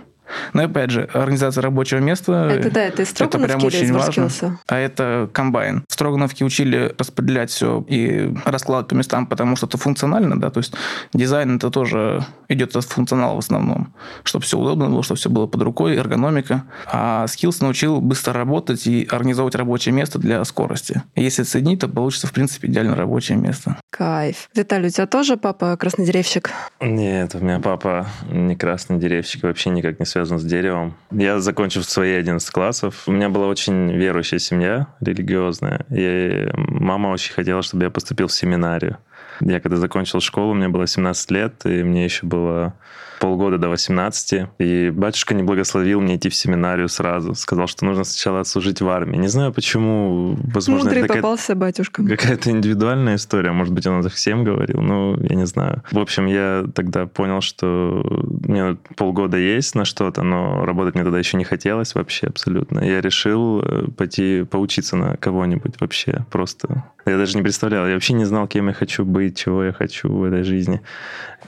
Но 0.53 0.63
опять 0.63 0.91
же, 0.91 1.09
организация 1.13 1.61
рабочего 1.61 1.99
места 1.99 2.49
это, 2.49 2.71
да, 2.71 2.81
это, 2.83 3.03
это 3.03 3.39
прям 3.39 3.63
очень 3.63 3.93
важно. 3.93 4.29
А 4.67 4.77
это 4.77 5.29
комбайн. 5.31 5.83
В 5.87 5.93
Строгановке 5.93 6.45
учили 6.45 6.93
распределять 6.97 7.51
все 7.51 7.83
и 7.87 8.33
раскладывать 8.45 8.89
по 8.89 8.93
местам, 8.95 9.27
потому 9.27 9.55
что 9.55 9.67
это 9.67 9.77
функционально, 9.77 10.39
да, 10.39 10.49
то 10.49 10.59
есть 10.59 10.73
дизайн 11.13 11.57
это 11.57 11.69
тоже 11.69 12.25
идет 12.47 12.75
от 12.75 12.85
функционала 12.85 13.35
в 13.35 13.39
основном, 13.39 13.93
чтобы 14.23 14.45
все 14.45 14.57
удобно 14.57 14.89
было, 14.89 15.03
чтобы 15.03 15.19
все 15.19 15.29
было 15.29 15.45
под 15.47 15.61
рукой, 15.61 15.95
эргономика. 15.95 16.63
А 16.91 17.25
Skills 17.25 17.57
научил 17.61 18.01
быстро 18.01 18.33
работать 18.33 18.87
и 18.87 19.07
организовывать 19.09 19.55
рабочее 19.55 19.93
место 19.93 20.19
для 20.19 20.43
скорости. 20.45 21.03
Если 21.15 21.43
соединить, 21.43 21.79
то 21.81 21.87
получится, 21.87 22.27
в 22.27 22.33
принципе, 22.33 22.67
идеально 22.67 22.95
рабочее 22.95 23.37
место. 23.37 23.77
Кайф. 23.91 24.49
Виталий, 24.55 24.87
у 24.87 24.91
тебя 24.91 25.05
тоже 25.05 25.37
папа 25.37 25.77
краснодеревщик? 25.77 26.51
Нет, 26.81 27.35
у 27.35 27.39
меня 27.39 27.59
папа 27.59 28.07
не 28.31 28.55
краснодеревщик, 28.55 29.43
вообще 29.43 29.69
никак 29.69 29.99
не 29.99 30.05
связан 30.05 30.38
с 30.39 30.43
деревом. 30.43 30.95
Я, 31.11 31.39
закончив 31.39 31.85
свои 31.85 32.13
11 32.13 32.49
классов, 32.51 33.03
у 33.07 33.11
меня 33.11 33.29
была 33.29 33.47
очень 33.47 33.91
верующая 33.91 34.39
семья, 34.39 34.87
религиозная. 35.01 35.85
И 35.89 36.49
мама 36.55 37.09
очень 37.09 37.33
хотела, 37.33 37.61
чтобы 37.61 37.83
я 37.83 37.89
поступил 37.89 38.27
в 38.27 38.33
семинарию. 38.33 38.97
Я 39.41 39.59
когда 39.59 39.77
закончил 39.77 40.19
школу, 40.19 40.53
мне 40.53 40.67
было 40.67 40.87
17 40.87 41.31
лет, 41.31 41.65
и 41.65 41.83
мне 41.83 42.03
еще 42.03 42.25
было 42.25 42.73
полгода 43.19 43.57
до 43.57 43.69
18, 43.69 44.47
и 44.59 44.89
батюшка 44.89 45.33
не 45.33 45.43
благословил 45.43 46.01
мне 46.01 46.15
идти 46.15 46.29
в 46.29 46.35
семинарию 46.35 46.89
сразу. 46.89 47.35
Сказал, 47.35 47.67
что 47.67 47.85
нужно 47.85 48.03
сначала 48.03 48.41
отслужить 48.41 48.81
в 48.81 48.89
армии. 48.89 49.17
Не 49.17 49.27
знаю, 49.27 49.53
почему, 49.53 50.37
возможно, 50.53 50.85
Мудрый 50.85 51.03
это 51.03 51.13
попался 51.15 51.55
батюшка. 51.55 52.03
Какая-то 52.03 52.51
индивидуальная 52.51 53.15
история. 53.15 53.51
Может 53.51 53.73
быть, 53.73 53.85
он 53.87 53.99
это 53.99 54.09
всем 54.09 54.43
говорил, 54.43 54.81
но 54.81 55.17
я 55.21 55.35
не 55.35 55.45
знаю. 55.45 55.83
В 55.91 55.99
общем, 55.99 56.25
я 56.25 56.65
тогда 56.73 57.05
понял, 57.05 57.41
что 57.41 58.03
мне 58.43 58.77
полгода 58.95 59.37
есть 59.37 59.75
на 59.75 59.85
что-то, 59.85 60.23
но 60.23 60.65
работать 60.65 60.95
мне 60.95 61.03
тогда 61.03 61.19
еще 61.19 61.37
не 61.37 61.43
хотелось 61.43 61.95
вообще 61.95 62.27
абсолютно. 62.27 62.79
Я 62.79 63.01
решил 63.01 63.61
э, 63.61 63.87
пойти 63.95 64.43
поучиться 64.49 64.95
на 64.95 65.17
кого-нибудь 65.17 65.79
вообще 65.79 66.25
просто. 66.31 66.85
Я 67.05 67.17
даже 67.17 67.37
не 67.37 67.43
представлял, 67.43 67.87
я 67.87 67.93
вообще 67.93 68.13
не 68.13 68.25
знал, 68.25 68.47
кем 68.47 68.67
я 68.67 68.73
хочу 68.73 69.03
быть, 69.05 69.37
чего 69.37 69.63
я 69.63 69.73
хочу 69.73 70.09
в 70.09 70.23
этой 70.23 70.43
жизни. 70.43 70.81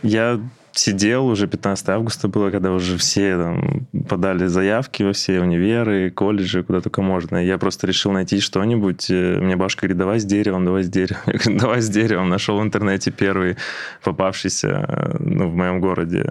Я 0.01 0.40
сидел, 0.74 1.28
уже 1.28 1.48
15 1.48 1.90
августа 1.90 2.28
было, 2.28 2.50
когда 2.50 2.72
уже 2.72 2.98
все 2.98 3.38
там 3.38 3.88
подали 4.08 4.48
заявки 4.48 5.04
во 5.04 5.13
все 5.13 5.40
универы, 5.42 6.10
колледжи, 6.12 6.63
куда 6.63 6.82
только 6.82 7.01
можно. 7.01 7.38
я 7.38 7.58
просто 7.58 7.88
решил 7.88 8.12
найти 8.12 8.40
что-нибудь. 8.40 9.10
Э, 9.10 9.40
мне 9.42 9.56
бабушка 9.56 9.82
говорит, 9.82 9.98
давай 9.98 10.20
с 10.20 10.25
деревом, 10.25 10.66
давай 10.66 10.84
с 10.84 10.90
деревом. 10.90 11.22
Я 11.25 11.34
говорю, 11.34 11.60
давай 11.60 11.82
с 11.82 11.90
деревом. 11.90 12.30
Нашел 12.30 12.60
в 12.60 12.63
интернете 12.63 13.12
первый 13.12 13.58
попавшийся 14.04 14.86
э, 14.88 15.18
ну, 15.20 15.50
в 15.50 15.56
моем 15.56 15.82
городе 15.82 16.30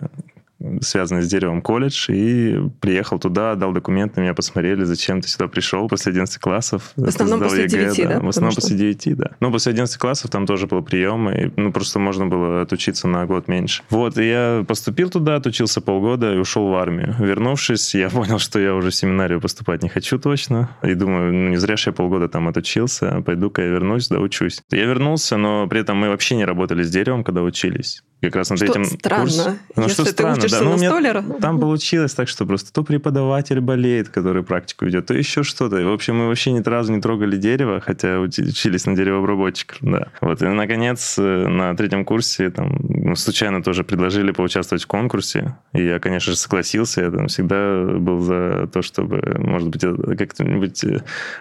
связанный 0.81 1.23
с 1.23 1.29
деревом 1.29 1.62
колледж, 1.62 2.11
и 2.11 2.59
приехал 2.81 3.19
туда, 3.19 3.55
дал 3.55 3.73
документы, 3.73 4.21
меня 4.21 4.35
посмотрели, 4.35 4.85
зачем 4.85 5.21
ты 5.21 5.29
сюда 5.29 5.49
пришел 5.49 5.88
после 5.88 6.11
11 6.11 6.38
классов. 6.38 6.93
В 6.97 7.09
основном 7.09 7.40
после 7.40 7.64
ЕГЭ, 7.64 7.95
9, 7.95 8.09
да? 8.09 8.21
В 8.21 8.29
основном 8.29 8.52
что... 8.52 8.61
после 8.61 8.76
9, 8.76 9.17
да. 9.17 9.31
Но 9.40 9.50
после 9.50 9.71
11 9.71 9.97
классов 9.99 10.31
там 10.31 10.47
тоже 10.47 10.67
был 10.67 10.83
прием, 10.83 11.31
и 11.31 11.50
ну, 11.57 11.73
просто 11.73 11.99
можно 11.99 12.26
было 12.26 12.62
отучиться 12.62 13.09
на 13.09 13.26
год 13.26 13.49
меньше. 13.49 13.83
Вот, 13.90 14.19
и 14.19 14.29
я 14.29 14.64
поступил 14.67 15.11
туда, 15.11 15.37
отучился 15.37 15.81
полгода 15.81 16.35
и 16.35 16.38
ушел 16.38 16.69
в 16.69 16.75
армию. 16.75 17.14
Вернувшись, 17.19 17.95
я 17.95 18.11
понял, 18.11 18.38
что 18.38 18.59
я 18.61 18.75
уже 18.75 18.90
в 18.90 18.95
семинарию 18.95 19.40
поступать 19.40 19.83
не 19.83 19.88
хочу 19.88 20.19
точно, 20.19 20.71
и 20.83 20.95
думаю, 20.95 21.33
ну 21.33 21.49
не 21.50 21.57
зря 21.57 21.76
же 21.76 21.90
я 21.90 21.93
полгода 21.93 22.29
там 22.29 22.49
отучился, 22.49 23.23
пойду-ка 23.23 23.62
я 23.62 23.69
вернусь, 23.69 24.09
да 24.09 24.19
учусь. 24.19 24.62
Я 24.71 24.85
вернулся, 24.85 25.37
но 25.37 25.67
при 25.67 25.81
этом 25.81 25.97
мы 25.97 26.09
вообще 26.09 26.37
не 26.37 26.45
работали 26.45 26.83
с 26.83 26.90
деревом, 26.90 27.25
когда 27.25 27.43
учились 27.43 28.02
как 28.26 28.36
раз 28.36 28.50
на 28.50 28.56
что 28.56 28.66
третьем 28.66 28.84
странно, 28.84 29.22
курсе. 29.22 29.58
Ну, 29.76 29.82
если 29.82 29.94
что 29.94 30.04
ты 30.04 30.10
странно, 30.10 30.38
учишься 30.38 30.58
да. 30.58 30.64
на 30.64 30.70
ну, 30.70 30.78
столера. 30.78 31.22
Там 31.40 31.58
получилось 31.58 32.12
так, 32.12 32.28
что 32.28 32.44
просто 32.44 32.72
то 32.72 32.82
преподаватель 32.82 33.60
болеет, 33.60 34.10
который 34.10 34.42
практику 34.42 34.84
ведет, 34.84 35.06
то 35.06 35.14
еще 35.14 35.42
что-то. 35.42 35.76
в 35.76 35.92
общем, 35.92 36.16
мы 36.16 36.28
вообще 36.28 36.52
ни 36.52 36.60
разу 36.60 36.92
не 36.92 37.00
трогали 37.00 37.36
дерево, 37.36 37.80
хотя 37.80 38.18
учились 38.20 38.86
на 38.86 38.94
деревообработчиков, 38.94 39.78
да. 39.80 40.08
Вот, 40.20 40.42
и, 40.42 40.46
наконец, 40.46 41.16
э, 41.18 41.48
на 41.48 41.74
третьем 41.74 42.04
курсе 42.04 42.50
там, 42.50 43.16
случайно 43.16 43.62
тоже 43.62 43.84
предложили 43.84 44.32
поучаствовать 44.32 44.84
в 44.84 44.86
конкурсе. 44.86 45.56
И 45.72 45.82
я, 45.84 45.98
конечно 45.98 46.32
же, 46.32 46.38
согласился. 46.38 47.02
Я 47.02 47.10
там 47.10 47.28
всегда 47.28 47.84
был 47.84 48.20
за 48.20 48.68
то, 48.72 48.82
чтобы, 48.82 49.36
может 49.38 49.68
быть, 49.68 49.80
как-нибудь 49.80 50.84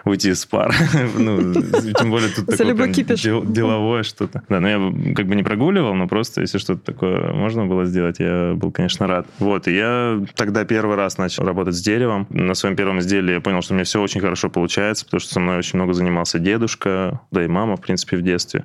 уйти 0.04 0.30
из 0.30 0.46
пар. 0.46 0.74
ну, 1.18 1.52
тем 1.92 2.10
более 2.10 2.30
тут 2.30 2.46
такое 2.46 2.66
деловое 3.44 4.02
что-то. 4.02 4.42
Да, 4.48 4.60
но 4.60 4.68
я 4.68 5.14
как 5.14 5.26
бы 5.26 5.34
не 5.34 5.42
прогуливал, 5.42 5.94
но 5.94 6.08
просто 6.08 6.40
если 6.40 6.58
что-то 6.70 6.92
такое 6.92 7.32
можно 7.32 7.66
было 7.66 7.84
сделать, 7.84 8.20
я 8.20 8.52
был, 8.54 8.70
конечно, 8.70 9.06
рад. 9.06 9.26
Вот, 9.38 9.66
и 9.66 9.74
я 9.74 10.20
тогда 10.36 10.64
первый 10.64 10.96
раз 10.96 11.18
начал 11.18 11.44
работать 11.44 11.74
с 11.74 11.80
деревом. 11.80 12.26
На 12.30 12.54
своем 12.54 12.76
первом 12.76 13.00
изделии 13.00 13.34
я 13.34 13.40
понял, 13.40 13.60
что 13.62 13.72
у 13.72 13.76
меня 13.76 13.84
все 13.84 14.00
очень 14.00 14.20
хорошо 14.20 14.50
получается, 14.50 15.04
потому 15.04 15.20
что 15.20 15.32
со 15.32 15.40
мной 15.40 15.58
очень 15.58 15.78
много 15.78 15.92
занимался 15.92 16.38
дедушка, 16.38 17.20
да 17.30 17.44
и 17.44 17.48
мама, 17.48 17.76
в 17.76 17.80
принципе, 17.80 18.16
в 18.16 18.22
детстве. 18.22 18.64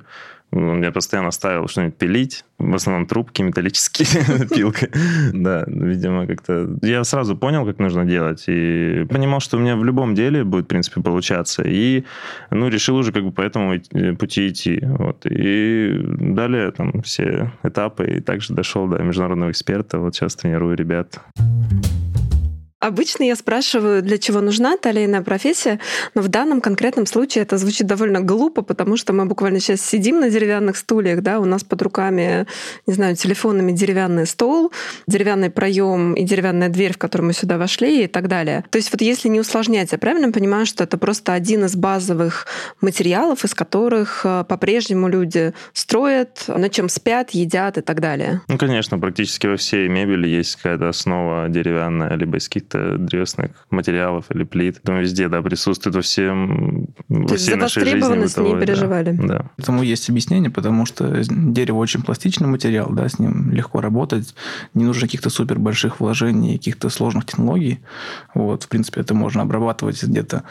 Он 0.52 0.78
меня 0.78 0.92
постоянно 0.92 1.32
ставил 1.32 1.68
что-нибудь 1.68 1.96
пилить, 1.96 2.44
в 2.58 2.74
основном 2.74 3.06
трубки 3.06 3.42
металлические, 3.42 4.48
пилка. 4.54 4.88
Да, 5.32 5.64
видимо, 5.66 6.26
как-то... 6.26 6.78
Я 6.82 7.04
сразу 7.04 7.36
понял, 7.36 7.66
как 7.66 7.78
нужно 7.78 8.04
делать, 8.04 8.44
и 8.46 9.04
понимал, 9.10 9.40
что 9.40 9.56
у 9.56 9.60
меня 9.60 9.76
в 9.76 9.84
любом 9.84 10.14
деле 10.14 10.44
будет, 10.44 10.64
в 10.64 10.68
принципе, 10.68 11.02
получаться. 11.02 11.62
И, 11.66 12.04
ну, 12.50 12.68
решил 12.68 12.96
уже 12.96 13.12
как 13.12 13.24
бы 13.24 13.32
по 13.32 13.42
этому 13.42 13.78
пути 14.18 14.48
идти. 14.48 14.80
Вот. 14.82 15.26
И 15.26 16.00
далее 16.02 16.70
там 16.70 17.02
все 17.02 17.52
этапы, 17.62 18.06
и 18.06 18.20
также 18.20 18.54
дошел 18.54 18.86
до 18.86 19.02
международного 19.02 19.50
эксперта. 19.50 19.98
Вот 19.98 20.14
сейчас 20.14 20.36
тренирую 20.36 20.76
ребят. 20.76 21.20
Обычно 22.86 23.24
я 23.24 23.34
спрашиваю, 23.34 24.00
для 24.00 24.16
чего 24.16 24.40
нужна 24.40 24.76
та 24.76 24.90
или 24.90 25.06
иная 25.06 25.22
профессия, 25.22 25.80
но 26.14 26.22
в 26.22 26.28
данном 26.28 26.60
конкретном 26.60 27.06
случае 27.06 27.42
это 27.42 27.58
звучит 27.58 27.88
довольно 27.88 28.20
глупо, 28.20 28.62
потому 28.62 28.96
что 28.96 29.12
мы 29.12 29.26
буквально 29.26 29.58
сейчас 29.58 29.80
сидим 29.80 30.20
на 30.20 30.30
деревянных 30.30 30.76
стульях, 30.76 31.20
да, 31.20 31.40
у 31.40 31.44
нас 31.46 31.64
под 31.64 31.82
руками, 31.82 32.46
не 32.86 32.94
знаю, 32.94 33.16
телефонами 33.16 33.72
деревянный 33.72 34.24
стол, 34.24 34.70
деревянный 35.08 35.50
проем 35.50 36.14
и 36.14 36.22
деревянная 36.22 36.68
дверь, 36.68 36.92
в 36.92 36.98
которую 36.98 37.26
мы 37.26 37.32
сюда 37.32 37.58
вошли 37.58 38.04
и 38.04 38.06
так 38.06 38.28
далее. 38.28 38.64
То 38.70 38.78
есть 38.78 38.92
вот 38.92 39.00
если 39.00 39.28
не 39.28 39.40
усложнять, 39.40 39.90
я 39.90 39.98
правильно 39.98 40.30
понимаю, 40.30 40.64
что 40.64 40.84
это 40.84 40.96
просто 40.96 41.32
один 41.32 41.64
из 41.64 41.74
базовых 41.74 42.46
материалов, 42.80 43.44
из 43.44 43.52
которых 43.52 44.20
э, 44.22 44.44
по-прежнему 44.48 45.08
люди 45.08 45.54
строят, 45.72 46.44
на 46.46 46.68
чем 46.68 46.88
спят, 46.88 47.30
едят 47.30 47.78
и 47.78 47.80
так 47.80 48.00
далее? 48.00 48.42
Ну, 48.46 48.58
конечно, 48.58 48.96
практически 48.96 49.48
во 49.48 49.56
всей 49.56 49.88
мебели 49.88 50.28
есть 50.28 50.54
какая-то 50.54 50.88
основа 50.88 51.48
деревянная, 51.48 52.14
либо 52.14 52.38
из 52.38 52.48
каких-то 52.48 52.75
древесных 52.98 53.50
материалов 53.70 54.26
или 54.30 54.44
плит. 54.44 54.80
Там 54.82 54.98
везде, 54.98 55.28
да, 55.28 55.42
присутствует 55.42 55.96
во 55.96 56.02
всем 56.02 56.88
во 57.08 57.28
То 57.28 57.36
всей 57.36 57.56
нашей 57.56 57.84
жизни. 57.84 57.98
бытовой, 57.98 58.52
не 58.54 58.60
переживали. 58.60 59.12
Да. 59.12 59.26
да. 59.26 59.50
Этому 59.58 59.82
есть 59.82 60.08
объяснение, 60.10 60.50
потому 60.50 60.86
что 60.86 61.22
дерево 61.28 61.78
очень 61.78 62.02
пластичный 62.02 62.48
материал, 62.48 62.90
да, 62.90 63.08
с 63.08 63.18
ним 63.18 63.50
легко 63.52 63.80
работать, 63.80 64.34
не 64.74 64.84
нужно 64.84 65.02
каких-то 65.02 65.30
супер 65.30 65.58
больших 65.58 66.00
вложений, 66.00 66.58
каких-то 66.58 66.88
сложных 66.90 67.26
технологий. 67.26 67.80
Вот, 68.34 68.64
в 68.64 68.68
принципе, 68.68 69.00
это 69.00 69.14
можно 69.14 69.42
обрабатывать 69.42 70.02
где-то, 70.02 70.44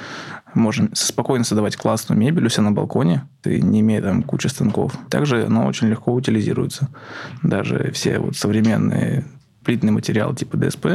можно 0.53 0.89
спокойно 0.93 1.43
создавать 1.45 1.75
классную 1.75 2.19
мебель 2.19 2.45
у 2.45 2.49
себя 2.49 2.63
на 2.63 2.71
балконе, 2.71 3.27
не 3.43 3.81
имея 3.81 4.01
там 4.01 4.23
кучи 4.23 4.47
станков. 4.47 4.93
Также 5.09 5.45
оно 5.45 5.65
очень 5.67 5.87
легко 5.87 6.13
утилизируется. 6.13 6.89
Даже 7.43 7.91
все 7.91 8.19
вот 8.19 8.35
современные 8.35 9.25
плитные 9.63 9.91
материалы 9.91 10.35
типа 10.35 10.57
ДСП, 10.57 10.87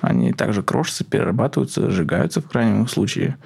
они 0.00 0.32
также 0.32 0.62
крошатся, 0.62 1.04
перерабатываются, 1.04 1.90
сжигаются 1.90 2.40
в 2.40 2.48
крайнем 2.48 2.88
случае. 2.88 3.36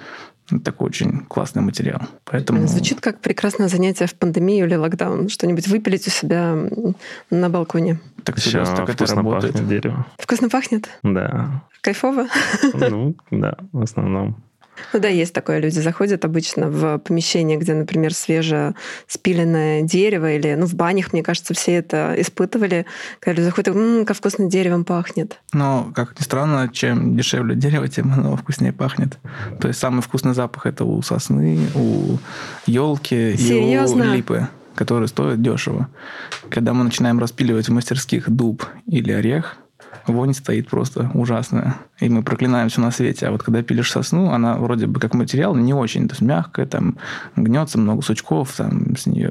Это 0.49 0.59
такой 0.59 0.87
очень 0.87 1.25
классный 1.25 1.61
материал. 1.61 2.01
Поэтому... 2.25 2.67
Звучит 2.67 2.99
как 2.99 3.19
прекрасное 3.19 3.69
занятие 3.69 4.07
в 4.07 4.15
пандемию 4.15 4.67
или 4.67 4.75
локдаун. 4.75 5.29
Что-нибудь 5.29 5.67
выпилить 5.67 6.07
у 6.07 6.09
себя 6.09 6.57
на 7.29 7.49
балконе. 7.49 7.99
Так 8.25 8.37
Еще 8.37 8.63
так 8.65 8.89
это 8.89 9.05
работает. 9.15 9.53
пахнет 9.53 9.69
дерево. 9.69 10.05
Вкусно 10.17 10.49
пахнет? 10.49 10.89
Да. 11.03 11.63
Кайфово? 11.81 12.27
Ну, 12.73 13.15
да, 13.31 13.57
в 13.71 13.81
основном. 13.81 14.43
Ну 14.93 14.99
да, 14.99 15.07
есть 15.07 15.33
такое. 15.33 15.59
Люди 15.59 15.79
заходят 15.79 16.25
обычно 16.25 16.69
в 16.69 16.97
помещение, 16.99 17.57
где, 17.57 17.73
например, 17.73 18.13
свеже 18.13 18.75
спиленное 19.07 19.81
дерево, 19.81 20.31
или, 20.31 20.53
ну, 20.55 20.65
в 20.65 20.75
банях, 20.75 21.13
мне 21.13 21.23
кажется, 21.23 21.53
все 21.53 21.73
это 21.73 22.15
испытывали. 22.17 22.85
Когда 23.19 23.37
люди 23.37 23.45
заходят, 23.45 23.75
ммм, 23.75 24.05
как 24.05 24.17
вкусно 24.17 24.49
деревом 24.49 24.85
пахнет. 24.85 25.39
Но, 25.53 25.91
как 25.95 26.19
ни 26.19 26.23
странно, 26.23 26.69
чем 26.71 27.15
дешевле 27.15 27.55
дерево, 27.55 27.87
тем 27.87 28.13
оно 28.13 28.35
вкуснее 28.35 28.73
пахнет. 28.73 29.17
То 29.59 29.67
есть 29.67 29.79
самый 29.79 30.01
вкусный 30.01 30.33
запах 30.33 30.65
это 30.65 30.85
у 30.85 31.01
сосны, 31.01 31.67
у 31.75 32.17
елки 32.65 33.31
и 33.31 33.77
у 33.77 34.03
липы 34.03 34.47
которые 34.75 35.07
стоят 35.09 35.41
дешево. 35.41 35.89
Когда 36.49 36.73
мы 36.73 36.83
начинаем 36.83 37.19
распиливать 37.19 37.67
в 37.67 37.71
мастерских 37.71 38.29
дуб 38.29 38.65
или 38.87 39.11
орех, 39.11 39.57
вонь 40.07 40.33
стоит 40.33 40.69
просто 40.69 41.09
ужасная. 41.13 41.75
И 41.99 42.09
мы 42.09 42.23
проклинаем 42.23 42.69
все 42.69 42.81
на 42.81 42.91
свете. 42.91 43.27
А 43.27 43.31
вот 43.31 43.43
когда 43.43 43.61
пилишь 43.61 43.91
сосну, 43.91 44.31
она 44.31 44.55
вроде 44.55 44.87
бы 44.87 44.99
как 44.99 45.13
материал 45.13 45.55
не 45.55 45.73
очень. 45.73 46.07
То 46.07 46.13
есть 46.13 46.21
мягкая, 46.21 46.65
там 46.65 46.97
гнется 47.35 47.77
много 47.77 48.01
сучков, 48.01 48.53
там 48.55 48.95
с 48.95 49.05
нее 49.05 49.29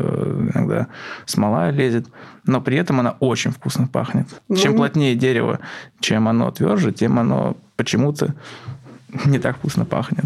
иногда 0.54 0.88
смола 1.26 1.70
лезет. 1.70 2.06
Но 2.44 2.60
при 2.60 2.76
этом 2.76 3.00
она 3.00 3.16
очень 3.20 3.50
вкусно 3.50 3.86
пахнет. 3.86 4.26
Ну, 4.48 4.56
чем 4.56 4.76
плотнее 4.76 5.14
дерево, 5.14 5.60
чем 6.00 6.28
оно 6.28 6.50
тверже, 6.50 6.92
тем 6.92 7.18
оно 7.18 7.56
почему-то 7.76 8.34
не 9.26 9.38
так 9.38 9.58
вкусно 9.58 9.84
пахнет. 9.84 10.24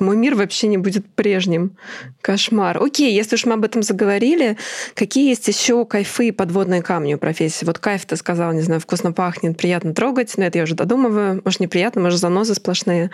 Мой 0.00 0.16
мир 0.16 0.34
вообще 0.34 0.68
не 0.68 0.78
будет 0.78 1.06
прежним. 1.14 1.76
Кошмар. 2.20 2.82
Окей, 2.82 3.14
если 3.14 3.36
уж 3.36 3.46
мы 3.46 3.54
об 3.54 3.64
этом 3.64 3.82
заговорили, 3.82 4.56
какие 4.94 5.28
есть 5.28 5.48
еще 5.48 5.84
кайфы 5.84 6.28
и 6.28 6.32
подводные 6.32 6.82
камни 6.82 7.14
у 7.14 7.18
профессии? 7.18 7.64
Вот 7.64 7.78
кайф 7.78 8.06
ты 8.06 8.16
сказал, 8.16 8.52
не 8.52 8.62
знаю, 8.62 8.80
вкусно 8.80 9.12
пахнет, 9.12 9.56
приятно 9.56 9.94
трогать, 9.94 10.34
но 10.36 10.44
это 10.44 10.58
я 10.58 10.64
уже 10.64 10.74
додумываю. 10.74 11.40
Может, 11.44 11.60
неприятно, 11.60 12.02
может, 12.02 12.20
занозы 12.20 12.54
сплошные. 12.54 13.10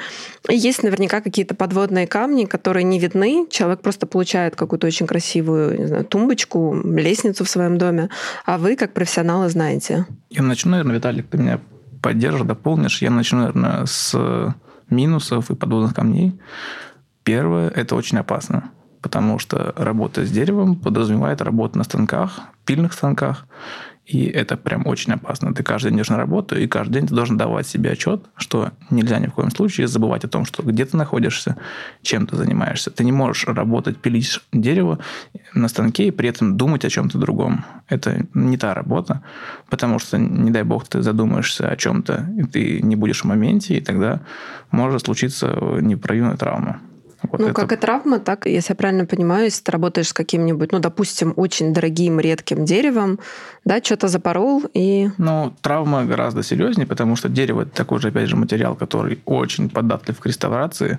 И 0.49 0.57
есть 0.57 0.83
наверняка 0.83 1.21
какие-то 1.21 1.55
подводные 1.55 2.07
камни, 2.07 2.45
которые 2.45 2.85
не 2.85 2.99
видны. 2.99 3.47
Человек 3.51 3.81
просто 3.81 4.07
получает 4.07 4.57
какую-то 4.57 4.87
очень 4.87 5.07
красивую, 5.07 5.79
не 5.79 5.87
знаю, 5.87 6.05
тумбочку, 6.05 6.75
лестницу 6.85 7.45
в 7.45 7.49
своем 7.49 7.79
доме, 7.79 8.11
а 8.45 8.59
вы, 8.59 8.77
как 8.77 8.93
профессионалы, 8.93 9.49
знаете. 9.49 10.07
Я 10.31 10.43
начну, 10.43 10.73
наверное, 10.73 10.97
Виталик, 10.97 11.29
ты 11.29 11.39
меня 11.39 11.61
поддержишь, 12.03 12.43
дополнишь. 12.43 13.01
Я 13.01 13.11
начну, 13.11 13.39
наверное, 13.39 13.87
с 13.87 14.55
минусов 14.95 15.51
и 15.51 15.55
подводных 15.55 15.95
камней. 15.95 16.39
Первое– 17.23 17.69
это 17.75 17.95
очень 17.97 18.19
опасно, 18.19 18.71
потому 19.01 19.39
что 19.39 19.75
работа 19.77 20.25
с 20.25 20.31
деревом 20.31 20.77
подразумевает 20.77 21.41
работу 21.43 21.79
на 21.79 21.85
станках, 21.85 22.41
пильных 22.65 22.93
станках, 22.93 23.47
и 24.07 24.27
это 24.27 24.57
прям 24.57 24.87
очень 24.87 25.15
опасно. 25.15 25.55
Ты 25.55 25.63
каждый 25.63 25.89
день 25.89 25.99
идешь 25.99 26.11
на 26.11 26.19
работу, 26.19 26.59
и 26.59 26.67
каждый 26.67 26.95
день 26.95 27.07
ты 27.07 27.15
должен 27.15 27.39
давать 27.39 27.67
себе 27.67 27.93
отчет, 27.93 28.25
что 28.37 28.73
нельзя 28.91 29.19
ни 29.19 29.29
в 29.29 29.33
коем 29.33 29.51
случае 29.51 29.87
забывать 29.87 30.25
о 30.25 30.29
том, 30.29 30.45
что 30.45 30.63
где 30.63 30.85
ты 30.85 30.97
находишься, 30.97 31.57
чем 32.03 32.27
ты 32.27 32.37
занимаешься. 32.37 32.91
Ты 32.91 33.05
не 33.05 33.13
можешь 33.13 33.47
работать, 33.47 33.97
пилить 33.97 34.41
дерево 34.53 34.99
на 35.55 35.69
станке 35.69 36.09
и 36.09 36.11
при 36.11 36.29
этом 36.29 36.57
думать 36.57 36.85
о 36.85 36.91
чем-то 36.91 37.19
другом. 37.19 37.65
Это 37.89 38.27
не 38.35 38.59
та 38.59 38.75
работа, 38.75 39.23
потому 39.71 39.99
что, 39.99 40.19
не 40.19 40.51
дай 40.51 40.65
бог, 40.65 40.87
ты 40.87 41.03
задумаешься 41.03 41.69
о 41.69 41.77
чем-то, 41.77 42.29
и 42.39 42.43
ты 42.43 42.83
не 42.83 42.97
будешь 42.97 43.23
в 43.23 43.25
моменте, 43.25 43.79
и 43.79 43.81
тогда 43.81 44.21
может 44.71 45.05
случиться 45.05 45.47
непоправимая 45.81 46.37
травма. 46.37 46.81
Вот 47.31 47.40
ну, 47.40 47.47
это... 47.49 47.54
как 47.54 47.73
и 47.73 47.76
травма, 47.76 48.19
так, 48.19 48.47
если 48.47 48.73
я 48.73 48.76
правильно 48.76 49.07
понимаю, 49.07 49.45
если 49.45 49.62
ты 49.62 49.73
работаешь 49.73 50.09
с 50.09 50.12
каким-нибудь, 50.12 50.73
ну, 50.73 50.78
допустим, 50.78 51.33
очень 51.37 51.73
дорогим, 51.73 52.21
редким 52.21 52.64
деревом, 52.64 53.19
да, 53.64 53.83
что-то 53.83 54.09
запорол 54.09 54.62
и... 54.75 55.11
Ну, 55.19 55.54
травма 55.61 56.04
гораздо 56.04 56.43
серьезнее, 56.43 56.87
потому 56.87 57.16
что 57.16 57.28
дерево– 57.28 57.62
это 57.62 57.71
такой 57.71 58.00
же, 58.00 58.09
опять 58.09 58.28
же, 58.28 58.37
материал, 58.37 58.75
который 58.75 59.21
очень 59.25 59.71
податлив 59.71 60.19
к 60.19 60.26
реставрации. 60.26 60.99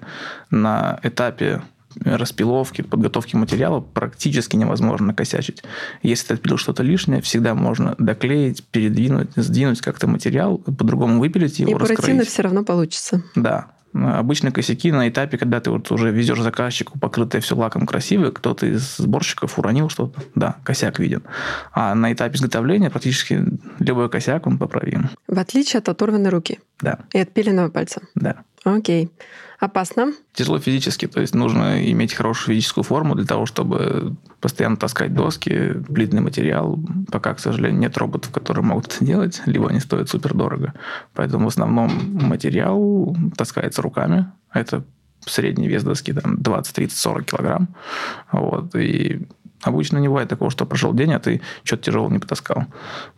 На 0.49 0.99
этапе 1.03 1.61
распиловки, 2.03 2.81
подготовки 2.81 3.35
материала 3.35 3.79
практически 3.79 4.55
невозможно 4.55 5.07
накосячить. 5.07 5.63
Если 6.03 6.27
ты 6.27 6.33
отпилил 6.35 6.57
что-то 6.57 6.83
лишнее, 6.83 7.21
всегда 7.21 7.55
можно 7.55 7.95
доклеить, 7.97 8.63
передвинуть, 8.65 9.29
сдвинуть 9.35 9.81
как-то 9.81 10.07
материал, 10.07 10.57
по-другому 10.57 11.19
выпилить 11.19 11.59
его, 11.59 11.71
И 11.71 11.73
раскроить. 11.75 12.27
все 12.27 12.41
равно 12.41 12.63
получится. 12.63 13.23
Да, 13.35 13.67
Обычно 13.95 14.51
косяки 14.51 14.91
на 14.91 15.07
этапе, 15.07 15.37
когда 15.37 15.61
ты 15.61 15.71
вот 15.71 15.89
уже 15.91 16.11
везешь 16.11 16.41
заказчику, 16.41 16.99
покрытое 16.99 17.41
все 17.41 17.55
лаком 17.55 17.85
красивое, 17.87 18.31
кто-то 18.31 18.65
из 18.65 18.97
сборщиков 18.97 19.57
уронил 19.57 19.89
что-то, 19.89 20.21
да, 20.35 20.57
косяк 20.63 20.99
виден. 20.99 21.23
А 21.71 21.95
на 21.95 22.11
этапе 22.11 22.35
изготовления 22.35 22.89
практически 22.89 23.41
любой 23.79 24.09
косяк, 24.09 24.47
он 24.47 24.57
поправим. 24.57 25.09
В 25.27 25.39
отличие 25.39 25.79
от 25.79 25.87
оторванной 25.87 26.29
руки. 26.29 26.59
Да. 26.81 26.99
И 27.13 27.19
от 27.19 27.31
пиленного 27.31 27.69
пальца. 27.69 28.01
Да. 28.15 28.43
Окей. 28.65 29.09
Опасно? 29.59 30.13
Тяжело 30.33 30.59
физически, 30.59 31.07
то 31.07 31.21
есть 31.21 31.33
нужно 31.33 31.89
иметь 31.91 32.13
хорошую 32.13 32.55
физическую 32.55 32.83
форму 32.83 33.15
для 33.15 33.25
того, 33.25 33.45
чтобы 33.45 34.15
постоянно 34.41 34.77
таскать 34.77 35.13
доски, 35.13 35.73
плитный 35.87 36.21
материал. 36.21 36.79
Пока, 37.11 37.33
к 37.33 37.39
сожалению, 37.39 37.79
нет 37.79 37.97
роботов, 37.97 38.31
которые 38.31 38.63
могут 38.63 38.87
это 38.87 39.05
делать, 39.05 39.41
либо 39.45 39.69
они 39.69 39.79
стоят 39.79 40.09
супер 40.09 40.33
дорого. 40.33 40.73
Поэтому 41.13 41.45
в 41.45 41.47
основном 41.49 41.91
материал 42.21 43.15
таскается 43.37 43.81
руками. 43.81 44.31
Это 44.53 44.83
средний 45.25 45.67
вес 45.67 45.83
доски 45.83 46.13
там 46.13 46.41
20, 46.41 46.75
30, 46.75 46.97
40 46.97 47.25
килограмм. 47.25 47.69
Вот. 48.31 48.75
И 48.75 49.27
Обычно 49.65 49.97
не 49.97 50.07
бывает 50.07 50.29
такого, 50.29 50.51
что 50.51 50.65
прошел 50.65 50.93
день, 50.93 51.11
а 51.13 51.19
ты 51.19 51.41
что-то 51.63 51.83
тяжелое 51.83 52.11
не 52.11 52.19
потаскал. 52.19 52.65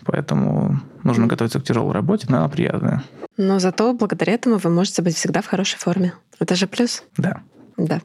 Поэтому 0.06 0.80
нужно 1.04 1.28
готовиться 1.28 1.60
к 1.60 1.64
тяжелой 1.64 1.94
работе, 1.94 2.28
но 2.30 2.38
она 2.38 2.48
приятная. 2.48 3.04
Но 3.36 3.60
зато 3.60 3.94
благодаря 3.94 4.34
этому 4.34 4.56
вы 4.56 4.70
можете 4.70 5.02
быть 5.02 5.16
всегда 5.16 5.42
в 5.42 5.48
хорошей 5.48 5.78
форме. 5.78 6.14
Это 6.40 6.56
же 6.56 6.68
плюс. 6.68 7.04
Да. 7.18 7.42
Да. 7.76 8.02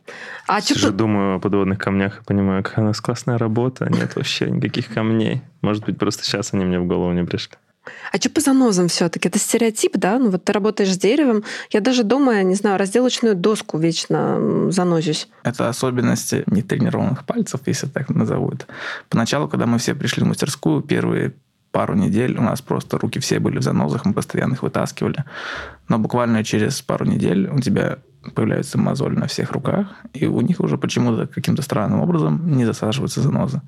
А 0.49 0.61
Сижу, 0.61 0.81
что... 0.81 0.91
думаю 0.91 1.37
о 1.37 1.39
подводных 1.39 1.79
камнях 1.79 2.21
и 2.21 2.25
понимаю, 2.25 2.65
какая 2.65 2.85
у 2.85 2.89
нас 2.89 3.01
классная 3.01 3.39
работа, 3.39 3.89
нет 3.89 4.17
вообще 4.17 4.51
никаких 4.51 4.93
камней. 4.93 5.43
Может 5.63 5.85
быть, 5.85 5.99
просто 5.99 6.25
сейчас 6.25 6.53
они 6.53 6.65
мне 6.65 6.81
в 6.81 6.87
голову 6.87 7.13
не 7.13 7.25
пришли. 7.25 7.57
А 8.13 8.17
что 8.17 8.31
по 8.31 8.41
занозам 8.41 8.89
все-таки? 8.89 9.29
Это 9.29 9.39
стереотип, 9.39 9.97
да? 9.97 10.19
Ну 10.19 10.31
вот 10.31 10.45
ты 10.45 10.53
работаешь 10.53 10.93
с 10.93 10.99
деревом. 10.99 11.45
Я 11.71 11.81
даже 11.81 12.05
дома, 12.05 12.43
не 12.43 12.55
знаю, 12.55 12.79
разделочную 12.79 13.35
доску 13.35 13.79
вечно 13.79 14.71
занозюсь. 14.71 15.29
Это 15.43 15.69
особенности 15.69 16.45
нетренированных 16.47 17.25
пальцев, 17.25 17.61
если 17.67 17.87
так 17.87 18.09
назовут. 18.11 18.67
Поначалу, 19.09 19.49
когда 19.49 19.67
мы 19.67 19.79
все 19.79 19.95
пришли 19.95 20.23
в 20.23 20.27
мастерскую, 20.27 20.83
первые 20.83 21.35
пару 21.73 21.95
недель 21.95 22.37
у 22.39 22.43
нас 22.43 22.61
просто 22.61 22.99
руки 22.99 23.19
все 23.19 23.41
были 23.41 23.59
в 23.59 23.63
занозах, 23.63 24.05
мы 24.05 24.13
постоянно 24.13 24.53
их 24.53 24.63
вытаскивали. 24.63 25.25
Но 25.89 25.99
буквально 25.99 26.45
через 26.45 26.83
пару 26.83 27.07
недель 27.07 27.49
у 27.49 27.61
тебя 27.61 27.99
появляются 28.35 28.79
мозоли 28.79 29.15
на 29.15 29.27
всех 29.27 29.53
руках, 29.53 29.89
и 30.13 30.27
у 30.27 30.41
них 30.41 30.61
уже 30.61 30.79
почему-то 30.79 31.27
каким-то 31.27 31.63
странным 31.63 32.01
образом 32.01 32.57
не 32.57 32.65
засаживаются 32.65 33.21
занозы. 33.21 33.61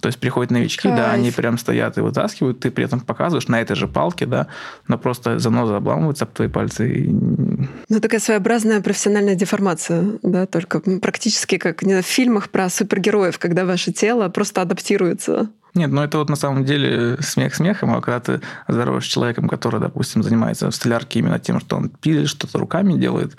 То 0.00 0.08
есть 0.08 0.18
приходят 0.18 0.50
новички, 0.50 0.88
Кайф. 0.88 0.96
да, 0.96 1.12
они 1.12 1.30
прям 1.30 1.58
стоят 1.58 1.98
и 1.98 2.00
вытаскивают, 2.00 2.60
ты 2.60 2.70
при 2.70 2.84
этом 2.84 3.00
показываешь 3.00 3.48
на 3.48 3.60
этой 3.60 3.76
же 3.76 3.88
палке, 3.88 4.26
да, 4.26 4.46
но 4.88 4.98
просто 4.98 5.38
заноза 5.38 5.76
обламывается 5.76 6.24
об 6.24 6.32
твои 6.32 6.48
пальцы. 6.48 6.88
И... 6.88 7.08
Ну, 7.08 8.00
такая 8.00 8.20
своеобразная 8.20 8.80
профессиональная 8.80 9.34
деформация, 9.34 10.04
да, 10.22 10.46
только 10.46 10.80
практически 10.80 11.58
как 11.58 11.82
не 11.82 12.00
в 12.02 12.06
фильмах 12.06 12.50
про 12.50 12.68
супергероев, 12.68 13.38
когда 13.38 13.64
ваше 13.64 13.92
тело 13.92 14.28
просто 14.28 14.62
адаптируется. 14.62 15.48
Нет, 15.74 15.90
ну 15.90 16.02
это 16.02 16.18
вот 16.18 16.30
на 16.30 16.36
самом 16.36 16.64
деле 16.64 17.16
смех 17.20 17.54
смехом, 17.54 17.94
а 17.94 18.00
когда 18.00 18.20
ты 18.20 18.40
здороваешь 18.68 19.04
с 19.04 19.08
человеком, 19.08 19.48
который, 19.48 19.80
допустим, 19.80 20.22
занимается 20.22 20.70
в 20.70 20.74
столярке 20.74 21.18
именно 21.18 21.40
тем, 21.40 21.58
что 21.58 21.76
он 21.76 21.88
пилит, 21.88 22.28
что-то 22.28 22.58
руками 22.58 22.92
делает, 22.92 23.36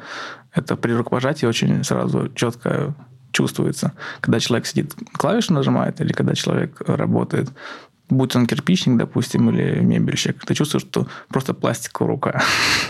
это 0.56 0.76
при 0.76 0.94
рукопожатии 0.94 1.46
очень 1.46 1.84
сразу 1.84 2.30
четко 2.34 2.96
чувствуется. 3.32 3.92
Когда 4.22 4.40
человек 4.40 4.66
сидит, 4.66 4.96
клавиши 5.14 5.54
нажимает, 5.54 6.00
или 6.00 6.14
когда 6.14 6.34
человек 6.34 6.82
работает, 6.88 7.50
будь 8.10 8.36
он 8.36 8.48
кирпичник, 8.48 8.98
допустим, 8.98 9.50
или 9.50 9.82
мебельщик, 9.82 10.46
ты 10.46 10.54
чувствуешь, 10.54 10.84
что 10.84 11.08
просто 11.28 11.54
пластиковая 11.54 12.14
рука. 12.14 12.44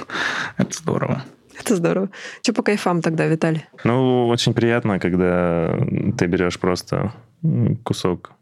это 0.57 0.77
здорово. 0.77 1.23
Это 1.59 1.75
здорово. 1.75 2.09
Что 2.43 2.53
по 2.53 2.61
кайфам 2.61 3.01
тогда, 3.01 3.25
Виталий? 3.25 3.65
Ну, 3.83 4.27
очень 4.27 4.53
приятно, 4.53 4.99
когда 4.99 5.75
ты 6.17 6.27
берешь 6.27 6.59
просто 6.59 7.11
кусок 7.83 8.34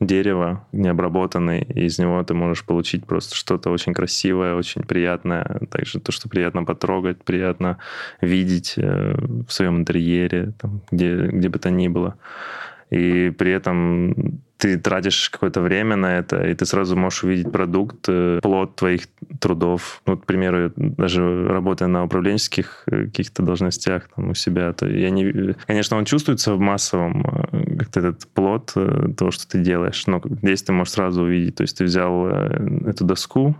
дерево 0.00 0.66
необработанный, 0.72 1.60
и 1.62 1.86
из 1.86 1.98
него 1.98 2.22
ты 2.22 2.34
можешь 2.34 2.64
получить 2.64 3.06
просто 3.06 3.34
что-то 3.34 3.70
очень 3.70 3.94
красивое, 3.94 4.54
очень 4.54 4.82
приятное, 4.82 5.60
также 5.70 6.00
то, 6.00 6.12
что 6.12 6.28
приятно 6.28 6.64
потрогать, 6.64 7.24
приятно 7.24 7.78
видеть 8.20 8.74
э, 8.76 9.14
в 9.16 9.50
своем 9.50 9.78
интерьере, 9.78 10.52
там, 10.58 10.82
где, 10.90 11.26
где 11.26 11.48
бы 11.48 11.58
то 11.58 11.70
ни 11.70 11.88
было. 11.88 12.16
И 12.90 13.30
при 13.30 13.52
этом 13.52 14.40
ты 14.58 14.76
тратишь 14.76 15.30
какое-то 15.30 15.60
время 15.60 15.96
на 15.96 16.18
это, 16.18 16.44
и 16.44 16.54
ты 16.54 16.66
сразу 16.66 16.96
можешь 16.96 17.22
увидеть 17.22 17.52
продукт, 17.52 18.08
э, 18.08 18.40
плод 18.42 18.74
твоих 18.76 19.02
трудов. 19.40 20.02
Ну, 20.06 20.16
к 20.16 20.26
примеру, 20.26 20.72
даже 20.76 21.48
работая 21.48 21.86
на 21.88 22.04
управленческих 22.04 22.82
э, 22.86 23.04
каких-то 23.04 23.42
должностях 23.42 24.08
там, 24.14 24.30
у 24.30 24.34
себя, 24.34 24.72
то 24.72 24.88
я 24.88 25.10
не... 25.10 25.54
Конечно, 25.66 25.96
он 25.96 26.04
чувствуется 26.04 26.54
в 26.54 26.60
массовом, 26.60 27.24
э, 27.52 27.76
как-то 27.78 28.00
этот 28.00 28.26
плод 28.26 28.74
того, 29.16 29.30
что 29.30 29.48
ты 29.48 29.60
делаешь, 29.60 30.06
но 30.06 30.20
здесь 30.42 30.62
ты 30.62 30.72
можешь 30.72 30.94
сразу 30.94 31.22
увидеть. 31.22 31.54
То 31.54 31.62
есть 31.62 31.78
ты 31.78 31.84
взял 31.84 32.26
эту 32.26 33.04
доску, 33.04 33.56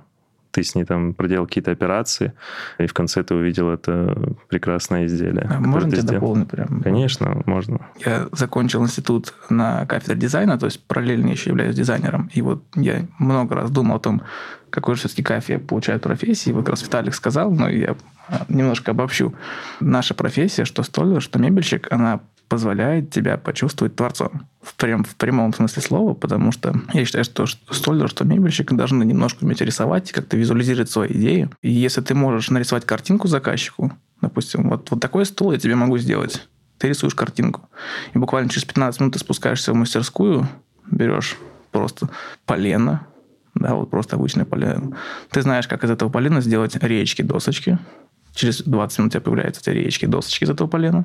ты 0.58 0.64
с 0.64 0.74
ней 0.74 0.84
там 0.84 1.14
проделал 1.14 1.46
какие-то 1.46 1.70
операции, 1.70 2.32
и 2.78 2.86
в 2.86 2.92
конце 2.92 3.22
ты 3.22 3.34
увидел 3.34 3.70
это 3.70 4.34
прекрасное 4.48 5.06
изделие. 5.06 5.48
А 5.48 5.60
можно 5.60 5.90
тебя 5.90 6.02
дополнить 6.02 6.48
прям? 6.48 6.80
Конечно, 6.82 7.42
можно. 7.46 7.86
Я 8.04 8.28
закончил 8.32 8.82
институт 8.82 9.34
на 9.50 9.86
кафедре 9.86 10.16
дизайна, 10.16 10.58
то 10.58 10.66
есть 10.66 10.84
параллельно 10.84 11.28
еще 11.28 11.50
являюсь 11.50 11.76
дизайнером. 11.76 12.28
И 12.34 12.42
вот 12.42 12.64
я 12.74 13.06
много 13.20 13.54
раз 13.54 13.70
думал 13.70 13.96
о 13.96 14.00
том, 14.00 14.22
какой 14.70 14.96
же 14.96 15.02
все-таки 15.02 15.22
кайф 15.22 15.48
я 15.48 15.60
получаю 15.60 16.00
профессии. 16.00 16.50
Вот 16.50 16.64
как 16.64 16.70
раз 16.70 16.82
Виталик 16.82 17.14
сказал, 17.14 17.52
но 17.52 17.68
я 17.68 17.94
а, 18.28 18.44
немножко 18.48 18.90
обобщу. 18.90 19.32
Наша 19.78 20.14
профессия, 20.14 20.64
что 20.64 20.82
столер, 20.82 21.22
что 21.22 21.38
мебельщик, 21.38 21.86
она 21.92 22.20
позволяет 22.48 23.10
тебя 23.10 23.36
почувствовать 23.36 23.96
творцом. 23.96 24.46
В, 24.62 24.74
прям, 24.74 25.04
в 25.04 25.14
прямом 25.16 25.52
смысле 25.54 25.82
слова, 25.82 26.14
потому 26.14 26.52
что 26.52 26.74
я 26.92 27.04
считаю, 27.04 27.24
что 27.24 27.46
столер, 27.46 28.08
что 28.08 28.24
мебельщик 28.24 28.72
должны 28.72 29.04
немножко 29.04 29.44
уметь 29.44 29.60
рисовать, 29.60 30.12
как-то 30.12 30.36
визуализировать 30.36 30.90
свои 30.90 31.10
идеи. 31.10 31.50
И 31.62 31.70
если 31.70 32.00
ты 32.00 32.14
можешь 32.14 32.50
нарисовать 32.50 32.84
картинку 32.84 33.28
заказчику, 33.28 33.92
допустим, 34.20 34.68
вот, 34.68 34.90
вот 34.90 35.00
такой 35.00 35.26
стол 35.26 35.52
я 35.52 35.58
тебе 35.58 35.74
могу 35.74 35.98
сделать. 35.98 36.48
Ты 36.78 36.88
рисуешь 36.88 37.14
картинку. 37.14 37.68
И 38.14 38.18
буквально 38.18 38.48
через 38.50 38.64
15 38.64 39.00
минут 39.00 39.14
ты 39.14 39.18
спускаешься 39.18 39.72
в 39.72 39.76
мастерскую, 39.76 40.48
берешь 40.90 41.36
просто 41.70 42.08
полено, 42.46 43.06
да, 43.54 43.74
вот 43.74 43.90
просто 43.90 44.16
обычное 44.16 44.44
полено. 44.44 44.96
Ты 45.30 45.42
знаешь, 45.42 45.66
как 45.66 45.84
из 45.84 45.90
этого 45.90 46.08
полена 46.08 46.40
сделать 46.40 46.76
речки, 46.76 47.22
досочки, 47.22 47.78
через 48.38 48.62
20 48.62 48.98
минут 48.98 49.10
у 49.10 49.12
тебя 49.12 49.20
появляются 49.20 49.60
эти 49.60 49.70
речки, 49.70 50.06
досочки 50.06 50.44
из 50.44 50.50
этого 50.50 50.68
полена, 50.68 51.04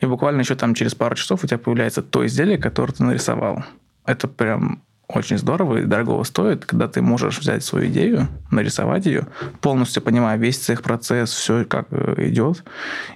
и 0.00 0.06
буквально 0.06 0.40
еще 0.40 0.54
там 0.54 0.74
через 0.74 0.94
пару 0.94 1.14
часов 1.14 1.44
у 1.44 1.46
тебя 1.46 1.58
появляется 1.58 2.02
то 2.02 2.24
изделие, 2.26 2.58
которое 2.58 2.92
ты 2.92 3.04
нарисовал. 3.04 3.64
Это 4.06 4.26
прям 4.26 4.82
очень 5.08 5.38
здорово 5.38 5.78
и 5.78 5.84
дорого 5.84 6.22
стоит, 6.24 6.64
когда 6.64 6.88
ты 6.88 7.02
можешь 7.02 7.38
взять 7.38 7.64
свою 7.64 7.88
идею, 7.88 8.28
нарисовать 8.50 9.06
ее, 9.06 9.26
полностью 9.60 10.02
понимая 10.02 10.38
весь 10.38 10.58
цех, 10.58 10.82
процесс, 10.82 11.30
все 11.32 11.64
как 11.64 11.86
э, 11.90 12.28
идет, 12.28 12.64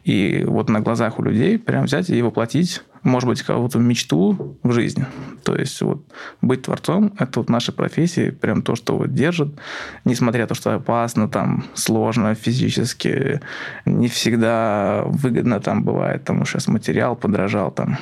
и 0.05 0.44
вот 0.46 0.68
на 0.68 0.81
глазах 0.81 1.18
у 1.18 1.22
людей 1.22 1.59
прям 1.59 1.85
взять 1.85 2.11
и 2.11 2.20
воплотить, 2.22 2.83
может 3.03 3.29
быть, 3.29 3.42
кого-то 3.42 3.79
мечту 3.79 4.59
в 4.62 4.72
жизнь. 4.72 5.05
То 5.44 5.55
есть 5.55 5.81
вот 5.81 6.05
быть 6.42 6.62
творцом– 6.62 7.14
это 7.18 7.40
вот 7.40 7.49
наша 7.49 7.72
профессия, 7.72 8.33
прям 8.33 8.62
то, 8.62 8.75
что 8.75 8.99
вот 8.99 9.14
держит, 9.14 9.57
несмотря 10.05 10.42
на 10.42 10.49
то, 10.49 10.55
что 10.55 10.75
опасно, 10.75 11.29
там, 11.29 11.64
сложно 11.75 12.35
физически, 12.35 13.40
не 13.85 14.09
всегда 14.09 15.05
выгодно 15.07 15.61
там 15.61 15.85
бывает, 15.85 16.25
там, 16.25 16.44
сейчас 16.44 16.66
материал 16.66 17.14
подорожал, 17.14 17.70
там, 17.70 17.96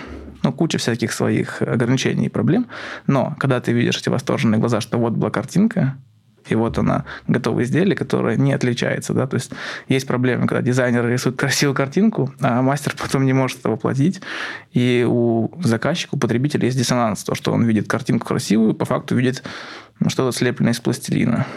ну, 0.44 0.52
куча 0.52 0.78
всяких 0.78 1.12
своих 1.12 1.62
ограничений 1.62 2.26
и 2.26 2.28
проблем. 2.28 2.66
Но 3.06 3.34
когда 3.38 3.60
ты 3.60 3.72
видишь 3.72 3.98
эти 3.98 4.10
восторженные 4.10 4.60
глаза, 4.60 4.80
что 4.80 4.98
вот 4.98 5.14
была 5.14 5.30
картинка, 5.30 5.96
и 6.46 6.54
вот 6.54 6.78
она, 6.78 7.04
готовое 7.26 7.64
изделие, 7.64 7.96
которое 7.96 8.36
не 8.36 8.52
отличается. 8.52 9.14
Да? 9.14 9.26
То 9.26 9.36
есть 9.36 9.50
есть 9.88 10.06
проблемы, 10.06 10.46
когда 10.46 10.62
дизайнер 10.62 11.06
рисует 11.08 11.36
красивую 11.36 11.74
картинку, 11.74 12.32
а 12.40 12.60
мастер 12.62 12.94
потом 13.00 13.24
не 13.24 13.32
может 13.32 13.60
это 13.60 13.70
воплотить. 13.70 14.20
И 14.72 15.06
у 15.08 15.50
заказчика, 15.62 16.14
у 16.14 16.18
потребителя 16.18 16.66
есть 16.66 16.76
диссонанс. 16.76 17.24
То, 17.24 17.34
что 17.34 17.52
он 17.52 17.64
видит 17.64 17.88
картинку 17.88 18.26
красивую, 18.26 18.74
по 18.74 18.84
факту 18.84 19.16
видит 19.16 19.42
ну, 20.00 20.10
что-то 20.10 20.36
слепленное 20.36 20.72
из 20.72 20.80
пластилина. 20.80 21.46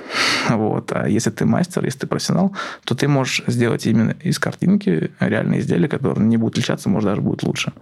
Вот. 0.50 0.94
А 0.94 1.10
если 1.10 1.30
ты 1.30 1.46
мастер, 1.46 1.84
если 1.84 2.00
ты 2.00 2.08
профессионал, 2.08 2.56
то 2.86 2.96
ты 2.96 3.10
можешь 3.10 3.44
сделать 3.48 3.86
именно 3.86 4.16
из 4.22 4.40
картинки 4.40 5.12
реальное 5.20 5.60
изделие, 5.60 5.90
которое 5.90 6.22
не 6.22 6.38
будет 6.38 6.54
отличаться, 6.54 6.88
может, 6.88 7.10
даже 7.10 7.22
будет 7.22 7.44
лучше. 7.44 7.74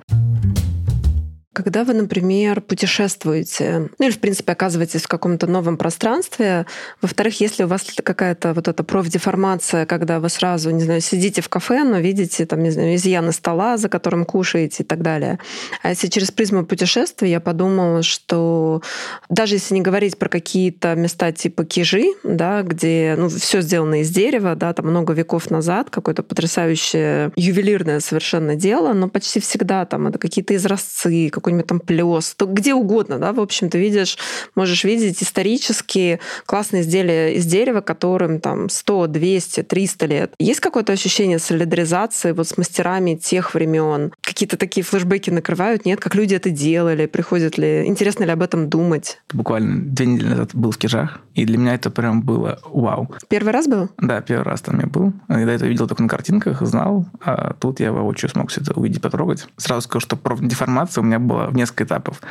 Когда 1.56 1.86
вы, 1.86 1.94
например, 1.94 2.60
путешествуете, 2.60 3.90
ну 3.98 4.06
или, 4.06 4.12
в 4.12 4.20
принципе, 4.20 4.52
оказываетесь 4.52 5.04
в 5.04 5.08
каком-то 5.08 5.48
новом 5.48 5.78
пространстве, 5.78 6.66
во-вторых, 7.02 7.40
если 7.40 7.64
у 7.64 7.68
вас 7.68 7.86
какая-то 8.04 8.54
вот 8.54 8.68
эта 8.68 8.84
профдеформация, 8.84 9.86
когда 9.86 10.20
вы 10.20 10.28
сразу, 10.28 10.72
не 10.72 10.84
знаю, 10.84 11.00
сидите 11.00 11.42
в 11.42 11.48
кафе, 11.48 11.86
но 11.86 12.00
видите 12.00 12.46
там, 12.46 12.62
не 12.62 12.72
знаю, 12.72 12.96
изъяны 12.96 13.32
стола, 13.32 13.78
за 13.78 13.88
которым 13.88 14.26
кушаете 14.26 14.84
и 14.84 14.86
так 14.86 15.02
далее. 15.02 15.40
А 15.82 15.92
если 15.92 16.08
через 16.08 16.30
призму 16.30 16.66
путешествия, 16.66 17.32
я 17.32 17.40
подумала, 17.40 18.04
что 18.04 18.82
даже 19.30 19.56
если 19.56 19.76
не 19.76 19.82
говорить 19.82 20.20
про 20.20 20.28
какие-то 20.28 20.94
места 20.96 21.32
типа 21.32 21.64
Кижи, 21.64 22.08
да, 22.24 22.64
где 22.64 23.16
ну, 23.18 23.30
все 23.30 23.62
сделано 23.62 24.02
из 24.02 24.10
дерева, 24.10 24.56
да, 24.56 24.74
там 24.74 24.88
много 24.88 25.14
веков 25.14 25.50
назад, 25.50 25.90
какое-то 25.90 26.22
потрясающее 26.22 27.32
ювелирное 27.38 28.02
совершенно 28.02 28.56
дело, 28.58 28.92
но 28.92 29.08
почти 29.08 29.40
всегда 29.40 29.86
там 29.86 30.08
это 30.08 30.20
какие-то 30.20 30.54
изразцы, 30.54 31.32
какой-нибудь 31.46 31.68
там 31.68 31.80
плес, 31.80 32.34
то 32.36 32.48
где 32.48 32.74
угодно, 32.74 33.20
да, 33.20 33.32
в 33.32 33.40
общем, 33.40 33.70
ты 33.70 33.78
видишь, 33.78 34.18
можешь 34.56 34.84
видеть 34.84 35.22
исторические 35.22 36.20
классные 36.48 36.82
изделия 36.82 37.36
из 37.36 37.46
дерева, 37.46 37.82
которым 37.82 38.40
там 38.40 38.68
100, 38.68 39.08
200, 39.08 39.62
300 39.62 40.06
лет. 40.08 40.34
Есть 40.40 40.60
какое-то 40.60 40.92
ощущение 40.92 41.38
солидаризации 41.38 42.32
вот 42.32 42.48
с 42.48 42.58
мастерами 42.58 43.14
тех 43.14 43.54
времен? 43.54 44.12
Какие-то 44.22 44.58
такие 44.58 44.84
флешбеки 44.84 45.30
накрывают? 45.30 45.86
Нет, 45.86 46.00
как 46.00 46.16
люди 46.16 46.34
это 46.34 46.50
делали? 46.50 47.06
Приходят 47.06 47.60
ли? 47.60 47.86
Интересно 47.86 48.24
ли 48.24 48.32
об 48.32 48.42
этом 48.42 48.68
думать? 48.68 49.20
Буквально 49.32 49.84
две 49.86 50.08
недели 50.08 50.30
назад 50.30 50.56
был 50.56 50.72
в 50.72 50.78
Кижах, 50.80 51.20
и 51.36 51.46
для 51.46 51.60
меня 51.60 51.76
это 51.76 51.92
прям 51.92 52.24
было 52.24 52.60
вау. 52.66 53.14
Первый 53.30 53.54
раз 53.54 53.68
был? 53.68 53.90
Да, 54.00 54.22
первый 54.22 54.46
раз 54.46 54.62
там 54.62 54.80
я 54.80 54.88
был. 54.88 55.14
Я 55.30 55.46
до 55.46 55.52
этого 55.52 55.70
видел 55.70 55.88
только 55.88 56.02
на 56.02 56.10
картинках, 56.10 56.62
знал, 56.64 57.06
а 57.24 57.54
тут 57.54 57.80
я 57.80 57.92
воочию 57.92 58.32
смог 58.32 58.50
все 58.50 58.62
это 58.62 58.74
увидеть, 58.74 59.02
потрогать. 59.02 59.48
Сразу 59.58 59.82
скажу, 59.82 60.00
что 60.00 60.16
про 60.16 60.36
деформация 60.40 61.02
у 61.02 61.06
меня 61.06 61.20
была 61.20 61.35
была 61.36 61.48
в 61.48 61.56
несколько 61.56 61.84
этапов. 61.84 62.22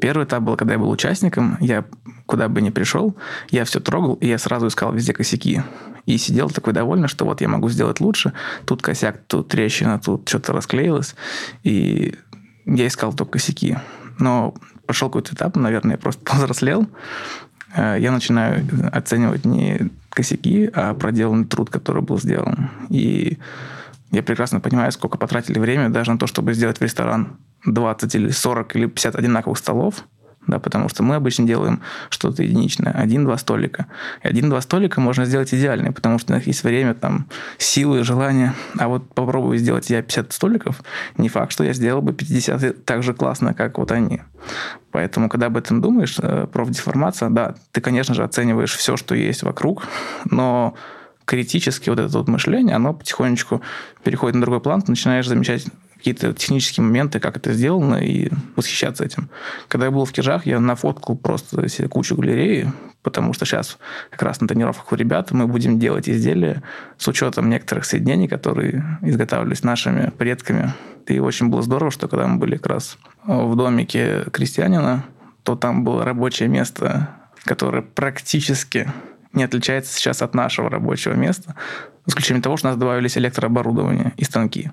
Первый 0.00 0.24
этап 0.24 0.42
был, 0.42 0.56
когда 0.56 0.74
я 0.74 0.78
был 0.78 0.90
участником, 0.90 1.56
я 1.60 1.84
куда 2.26 2.48
бы 2.48 2.60
ни 2.62 2.70
пришел, 2.70 3.16
я 3.50 3.64
все 3.64 3.80
трогал, 3.80 4.14
и 4.14 4.28
я 4.28 4.38
сразу 4.38 4.68
искал 4.68 4.92
везде 4.92 5.12
косяки. 5.12 5.62
И 6.06 6.18
сидел 6.18 6.50
такой 6.50 6.72
довольный, 6.72 7.08
что 7.08 7.24
вот 7.24 7.40
я 7.40 7.48
могу 7.48 7.68
сделать 7.68 8.00
лучше. 8.00 8.32
Тут 8.66 8.82
косяк, 8.82 9.20
тут 9.26 9.48
трещина, 9.48 9.98
тут 9.98 10.28
что-то 10.28 10.52
расклеилось. 10.52 11.14
И 11.62 12.14
я 12.66 12.86
искал 12.86 13.12
только 13.12 13.32
косяки. 13.32 13.78
Но 14.18 14.54
прошел 14.86 15.08
какой-то 15.08 15.34
этап, 15.34 15.56
наверное, 15.56 15.92
я 15.92 15.98
просто 15.98 16.22
повзрослел. 16.24 16.86
Э, 17.74 17.96
я 17.98 18.12
начинаю 18.12 18.66
оценивать 18.92 19.44
не 19.44 19.90
косяки, 20.10 20.70
а 20.74 20.94
проделанный 20.94 21.46
труд, 21.46 21.70
который 21.70 22.02
был 22.02 22.18
сделан. 22.18 22.70
И 22.90 23.38
я 24.10 24.22
прекрасно 24.22 24.60
понимаю, 24.60 24.92
сколько 24.92 25.18
потратили 25.18 25.58
время 25.58 25.88
даже 25.88 26.12
на 26.12 26.18
то, 26.18 26.26
чтобы 26.26 26.54
сделать 26.54 26.78
в 26.78 26.82
ресторан 26.82 27.38
20 27.66 28.14
или 28.14 28.30
40 28.30 28.76
или 28.76 28.86
50 28.86 29.16
одинаковых 29.16 29.58
столов– 29.58 30.04
да, 30.46 30.58
потому 30.58 30.88
что 30.88 31.02
мы 31.02 31.16
обычно 31.16 31.46
делаем 31.46 31.80
что-то 32.08 32.42
единичное, 32.42 32.92
один-два 32.92 33.36
столика. 33.36 33.86
И 34.22 34.28
один-два 34.28 34.60
столика 34.60 35.00
можно 35.00 35.24
сделать 35.24 35.52
идеальные, 35.52 35.92
потому 35.92 36.18
что 36.18 36.32
у 36.32 36.36
них 36.36 36.46
есть 36.46 36.64
время, 36.64 36.94
там, 36.94 37.28
силы, 37.58 38.02
желание. 38.04 38.54
А 38.78 38.88
вот 38.88 39.12
попробую 39.14 39.58
сделать 39.58 39.90
я 39.90 40.02
50 40.02 40.32
столиков, 40.32 40.82
не 41.16 41.28
факт, 41.28 41.52
что 41.52 41.62
я 41.64 41.72
сделал 41.72 42.00
бы 42.00 42.12
50 42.12 42.84
так 42.84 43.02
же 43.02 43.12
классно, 43.12 43.54
как 43.54 43.78
вот 43.78 43.92
они. 43.92 44.22
Поэтому, 44.90 45.28
когда 45.28 45.46
об 45.46 45.56
этом 45.56 45.80
думаешь, 45.80 46.16
э, 46.20 46.46
профдеформация, 46.50 47.28
да, 47.28 47.54
ты, 47.72 47.80
конечно 47.80 48.14
же, 48.14 48.24
оцениваешь 48.24 48.74
все, 48.74 48.96
что 48.96 49.14
есть 49.14 49.42
вокруг, 49.42 49.86
но 50.24 50.74
критически 51.30 51.90
вот 51.90 52.00
это 52.00 52.18
вот 52.18 52.26
мышление, 52.26 52.74
оно 52.74 52.92
потихонечку 52.92 53.62
переходит 54.02 54.34
на 54.34 54.40
другой 54.40 54.60
план, 54.60 54.82
ты 54.82 54.90
начинаешь 54.90 55.28
замечать 55.28 55.64
какие-то 55.96 56.32
технические 56.32 56.82
моменты, 56.82 57.20
как 57.20 57.36
это 57.36 57.52
сделано, 57.52 57.94
и 57.94 58.30
восхищаться 58.56 59.04
этим. 59.04 59.30
Когда 59.68 59.86
я 59.86 59.92
был 59.92 60.04
в 60.04 60.10
Кижах, 60.10 60.44
я 60.44 60.58
нафоткал 60.58 61.16
просто 61.16 61.68
себе 61.68 61.86
кучу 61.86 62.16
галереи, 62.16 62.72
потому 63.04 63.32
что 63.32 63.44
сейчас 63.44 63.78
как 64.10 64.22
раз 64.22 64.40
на 64.40 64.48
тренировках 64.48 64.90
у 64.90 64.96
ребят 64.96 65.30
мы 65.30 65.46
будем 65.46 65.78
делать 65.78 66.08
изделия 66.08 66.64
с 66.98 67.06
учетом 67.06 67.48
некоторых 67.48 67.84
соединений, 67.84 68.26
которые 68.26 68.98
изготавливались 69.02 69.62
нашими 69.62 70.10
предками. 70.10 70.74
И 71.06 71.20
очень 71.20 71.46
было 71.46 71.62
здорово, 71.62 71.92
что 71.92 72.08
когда 72.08 72.26
мы 72.26 72.38
были 72.38 72.56
как 72.56 72.66
раз 72.66 72.98
в 73.24 73.54
домике 73.54 74.24
крестьянина, 74.32 75.04
то 75.44 75.54
там 75.54 75.84
было 75.84 76.04
рабочее 76.04 76.48
место, 76.48 77.10
которое 77.44 77.82
практически 77.82 78.90
не 79.32 79.44
отличается 79.44 79.94
сейчас 79.94 80.22
от 80.22 80.34
нашего 80.34 80.68
рабочего 80.70 81.14
места, 81.14 81.54
за 82.06 82.12
исключением 82.12 82.42
того, 82.42 82.56
что 82.56 82.68
у 82.68 82.70
нас 82.70 82.78
добавились 82.78 83.16
электрооборудование 83.16 84.12
и 84.16 84.24
станки. 84.24 84.70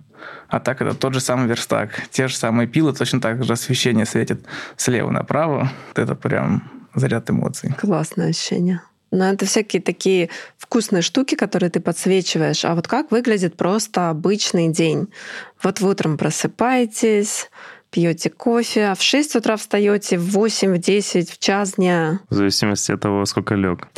А 0.48 0.60
так 0.60 0.82
это 0.82 0.94
тот 0.94 1.14
же 1.14 1.20
самый 1.20 1.48
верстак, 1.48 2.08
те 2.10 2.28
же 2.28 2.36
самые 2.36 2.68
пилы, 2.68 2.94
точно 2.94 3.22
так 3.22 3.44
же 3.44 3.54
освещение 3.54 4.06
светит 4.06 4.46
слева 4.76 5.12
направо. 5.12 5.72
Вот 5.90 6.00
это 6.00 6.16
прям 6.16 6.70
заряд 6.96 7.30
эмоций. 7.30 7.74
Классное 7.80 8.30
ощущение. 8.30 8.82
Но 9.12 9.32
это 9.32 9.46
всякие 9.46 9.82
такие 9.82 10.30
вкусные 10.58 11.02
штуки, 11.02 11.36
которые 11.36 11.70
ты 11.70 11.80
подсвечиваешь. 11.80 12.66
А 12.66 12.76
вот 12.76 12.88
как 12.88 13.12
выглядит 13.12 13.56
просто 13.56 14.10
обычный 14.10 14.70
день? 14.70 15.08
Вот 15.64 15.80
вы 15.80 15.92
утром 15.92 16.18
просыпаетесь, 16.18 17.50
пьете 17.90 18.30
кофе, 18.30 18.88
а 18.88 18.96
в 18.96 19.02
6 19.02 19.36
утра 19.36 19.56
встаете, 19.58 20.18
в 20.18 20.30
8, 20.32 20.76
в 20.76 20.78
10, 20.80 21.32
в 21.32 21.40
час 21.40 21.74
дня. 21.74 22.20
В 22.30 22.36
зависимости 22.36 22.92
от 22.92 23.02
того, 23.02 23.26
сколько 23.26 23.56
лег. 23.56 23.88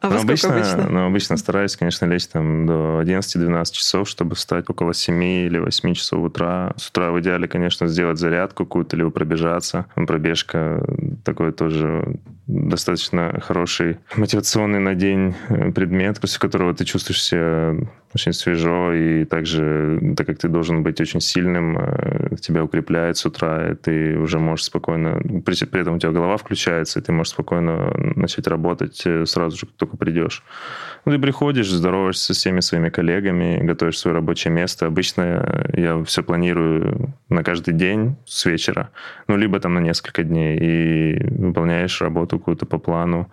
А 0.00 0.08
во 0.08 0.20
обычно, 0.20 0.54
обычно? 0.54 0.88
Но 0.88 1.06
обычно 1.06 1.36
стараюсь, 1.36 1.76
конечно, 1.76 2.06
лечь 2.06 2.26
там 2.26 2.66
до 2.66 3.02
11-12 3.02 3.72
часов, 3.72 4.08
чтобы 4.08 4.34
встать 4.34 4.68
около 4.68 4.94
7 4.94 5.22
или 5.22 5.58
8 5.58 5.94
часов 5.94 6.24
утра. 6.24 6.74
С 6.76 6.88
утра 6.88 7.12
в 7.12 7.20
идеале, 7.20 7.46
конечно, 7.46 7.86
сделать 7.86 8.18
зарядку 8.18 8.64
какую-то, 8.64 8.96
либо 8.96 9.10
пробежаться. 9.10 9.86
Пробежка 9.94 10.84
такой 11.24 11.52
тоже 11.52 12.16
достаточно 12.48 13.40
хороший 13.40 13.98
мотивационный 14.16 14.80
на 14.80 14.94
день 14.94 15.34
э, 15.48 15.70
предмет, 15.70 16.20
после 16.20 16.40
которого 16.40 16.74
ты 16.74 16.84
чувствуешь 16.84 17.22
себя 17.22 17.74
очень 18.14 18.32
свежо, 18.32 18.92
и 18.92 19.24
также, 19.24 20.14
так 20.16 20.26
как 20.26 20.38
ты 20.38 20.48
должен 20.48 20.82
быть 20.82 21.00
очень 21.00 21.20
сильным, 21.20 21.78
э, 21.78 22.36
тебя 22.40 22.64
укрепляет 22.64 23.16
с 23.16 23.26
утра, 23.26 23.70
и 23.70 23.74
ты 23.74 24.18
уже 24.18 24.38
можешь 24.38 24.66
спокойно, 24.66 25.20
при, 25.44 25.64
при 25.64 25.80
этом 25.80 25.94
у 25.94 25.98
тебя 25.98 26.12
голова 26.12 26.36
включается, 26.36 26.98
и 26.98 27.02
ты 27.02 27.12
можешь 27.12 27.32
спокойно 27.32 27.92
начать 28.16 28.46
работать 28.46 29.02
э, 29.06 29.24
сразу 29.26 29.56
же, 29.56 29.66
как 29.66 29.76
только 29.76 29.96
придешь. 29.96 30.42
Ну, 31.04 31.12
ты 31.12 31.18
приходишь, 31.18 31.70
здороваешься 31.70 32.26
со 32.26 32.34
всеми 32.34 32.60
своими 32.60 32.90
коллегами, 32.90 33.60
готовишь 33.62 33.98
свое 33.98 34.14
рабочее 34.14 34.52
место. 34.52 34.86
Обычно 34.86 35.66
я 35.72 36.02
все 36.04 36.22
планирую 36.22 37.14
на 37.28 37.42
каждый 37.42 37.74
день 37.74 38.16
с 38.26 38.44
вечера, 38.44 38.90
ну, 39.26 39.36
либо 39.36 39.58
там 39.58 39.74
на 39.74 39.80
несколько 39.80 40.22
дней, 40.22 40.58
и 40.58 41.24
выполняешь 41.24 42.00
работу 42.00 42.38
какую-то 42.38 42.66
по 42.66 42.78
плану. 42.78 43.30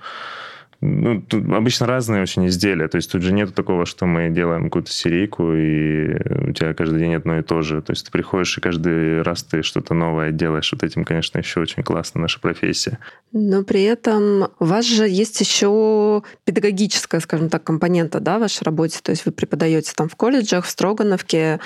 Ну, 0.81 1.21
тут 1.21 1.43
обычно 1.51 1.87
разные 1.87 2.21
очень 2.21 2.47
изделия. 2.47 2.87
То 2.87 2.95
есть 2.95 3.11
тут 3.11 3.21
же 3.21 3.33
нет 3.33 3.53
такого, 3.53 3.85
что 3.85 4.05
мы 4.05 4.29
делаем 4.29 4.65
какую-то 4.65 4.91
серийку, 4.91 5.53
и 5.53 6.13
у 6.47 6.53
тебя 6.53 6.73
каждый 6.73 6.99
день 6.99 7.15
одно 7.15 7.37
и 7.37 7.41
то 7.41 7.61
же. 7.61 7.81
То 7.81 7.91
есть 7.91 8.05
ты 8.05 8.11
приходишь, 8.11 8.57
и 8.57 8.61
каждый 8.61 9.21
раз 9.21 9.43
ты 9.43 9.61
что-то 9.61 9.93
новое 9.93 10.31
делаешь. 10.31 10.71
Вот 10.71 10.83
этим, 10.83 11.03
конечно, 11.03 11.39
еще 11.39 11.59
очень 11.59 11.83
классно 11.83 12.21
наша 12.21 12.39
профессия. 12.39 12.97
Но 13.33 13.63
при 13.63 13.83
этом 13.83 14.47
у 14.59 14.65
вас 14.65 14.85
же 14.85 15.05
есть 15.07 15.41
еще 15.41 16.23
педагогическая, 16.45 17.19
скажем 17.19 17.49
так, 17.49 17.61
компонента 17.63 18.21
да, 18.21 18.37
в 18.37 18.41
вашей 18.41 18.63
работе. 18.63 18.99
То 19.03 19.09
есть 19.09 19.25
вы 19.25 19.33
преподаете 19.33 19.91
там 19.93 20.07
в 20.07 20.15
колледжах, 20.15 20.65
в 20.65 20.69
Строгановке. 20.69 21.59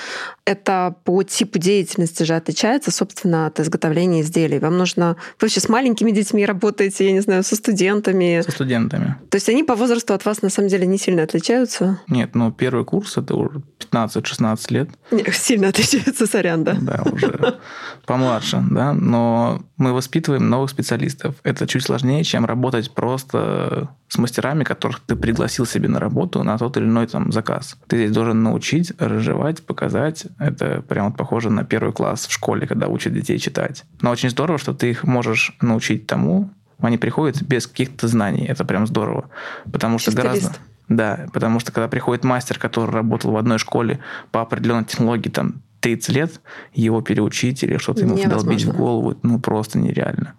Это 0.46 0.96
по 1.04 1.22
типу 1.22 1.60
деятельности 1.60 2.24
же 2.24 2.34
отличается, 2.34 2.90
собственно, 2.90 3.46
от 3.46 3.60
изготовления 3.60 4.22
изделий. 4.22 4.58
Вам 4.58 4.80
нужно... 4.80 5.18
Вы 5.40 5.46
вообще 5.46 5.60
с 5.60 5.70
маленькими 5.70 6.10
детьми 6.10 6.48
работаете, 6.48 7.06
я 7.06 7.12
не 7.12 7.20
знаю, 7.20 7.44
со 7.44 7.56
студентами. 7.56 8.42
Со 8.42 8.52
студентами 8.52 9.03
программе. 9.04 9.20
То 9.30 9.36
есть 9.36 9.50
они 9.50 9.64
по 9.64 9.76
возрасту 9.76 10.14
от 10.14 10.26
вас 10.26 10.42
на 10.42 10.50
самом 10.50 10.70
деле 10.70 10.86
не 10.86 10.98
сильно 10.98 11.24
отличаются? 11.24 12.00
Нет, 12.08 12.36
ну 12.36 12.52
первый 12.52 12.86
курс 12.86 13.18
это 13.18 13.36
уже 13.36 13.62
15-16 13.80 14.74
лет. 14.74 14.90
Не, 15.12 15.24
сильно 15.32 15.70
отличаются, 15.70 16.28
сорян, 16.28 16.64
да. 16.64 16.78
Да, 16.80 17.04
уже 17.12 17.60
помладше, 18.06 18.64
да. 18.72 18.94
Но 18.94 19.62
мы 19.78 19.94
воспитываем 19.94 20.50
новых 20.50 20.70
специалистов. 20.70 21.36
Это 21.44 21.68
чуть 21.68 21.84
сложнее, 21.84 22.24
чем 22.24 22.46
работать 22.46 22.94
просто 22.94 23.90
с 24.08 24.18
мастерами, 24.18 24.64
которых 24.64 25.00
ты 25.00 25.16
пригласил 25.16 25.66
себе 25.66 25.90
на 25.90 26.00
работу 26.00 26.44
на 26.44 26.58
тот 26.58 26.78
или 26.78 26.86
иной 26.86 27.08
там 27.08 27.32
заказ. 27.32 27.78
Ты 27.88 27.98
здесь 27.98 28.12
должен 28.12 28.44
научить, 28.44 28.94
разжевать, 29.00 29.66
показать. 29.66 30.28
Это 30.40 30.82
прям 30.82 31.08
вот 31.08 31.18
похоже 31.18 31.50
на 31.50 31.64
первый 31.64 31.94
класс 31.94 32.28
в 32.28 32.32
школе, 32.32 32.68
когда 32.68 32.88
учат 32.88 33.14
детей 33.14 33.40
читать. 33.40 33.84
Но 34.02 34.12
очень 34.12 34.30
здорово, 34.30 34.60
что 34.60 34.74
ты 34.74 34.92
их 34.92 35.04
можешь 35.04 35.56
научить 35.62 36.06
тому, 36.06 36.52
они 36.80 36.98
приходят 36.98 37.42
без 37.42 37.68
каких-то 37.68 38.08
знаний. 38.08 38.46
Это 38.46 38.66
прям 38.66 38.88
здорово. 38.88 39.30
Потому 39.72 40.00
что 40.00 40.12
Чистый 40.12 40.22
гораздо... 40.22 40.48
лист. 40.48 40.60
Да, 40.90 41.28
потому 41.34 41.60
что 41.60 41.72
когда 41.72 41.88
приходит 41.88 42.24
мастер, 42.24 42.60
который 42.60 42.92
работал 42.92 43.32
в 43.32 43.38
одной 43.38 43.58
школе 43.58 44.00
по 44.32 44.42
определенной 44.42 44.86
технологии 44.86 45.30
там 45.30 45.62
30 45.80 46.16
лет, 46.16 46.42
его 46.74 47.02
переучить 47.02 47.64
или 47.64 47.78
что-то 47.78 48.02
ему 48.02 48.16
вдолбить 48.16 48.64
в 48.66 48.76
голову, 48.76 49.18
ну 49.24 49.40
просто 49.40 49.80
нереально. 49.80 50.34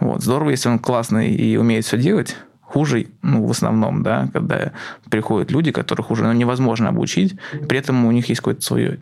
Вот. 0.00 0.22
Здорово, 0.22 0.50
если 0.50 0.68
он 0.68 0.78
классный 0.78 1.34
и 1.34 1.56
умеет 1.56 1.84
все 1.84 1.98
делать, 1.98 2.36
хуже, 2.60 3.06
ну, 3.22 3.46
в 3.46 3.50
основном, 3.50 4.02
да, 4.02 4.28
когда 4.32 4.72
приходят 5.08 5.50
люди, 5.52 5.70
которых 5.70 6.10
уже 6.10 6.24
ну, 6.24 6.32
невозможно 6.32 6.88
обучить, 6.88 7.36
при 7.68 7.78
этом 7.78 8.04
у 8.04 8.10
них 8.10 8.28
есть 8.28 8.40
какое-то 8.40 8.62
свое 8.62 8.98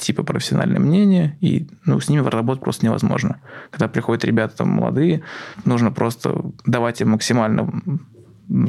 типа 0.00 0.22
профессиональное 0.22 0.80
мнение, 0.80 1.36
и 1.40 1.68
ну, 1.84 2.00
с 2.00 2.08
ними 2.08 2.26
работать 2.26 2.62
просто 2.62 2.86
невозможно. 2.86 3.40
Когда 3.70 3.88
приходят 3.88 4.24
ребята 4.24 4.58
там 4.58 4.68
молодые, 4.68 5.22
нужно 5.64 5.92
просто 5.92 6.42
давать 6.64 7.00
им 7.00 7.10
максимально 7.10 7.70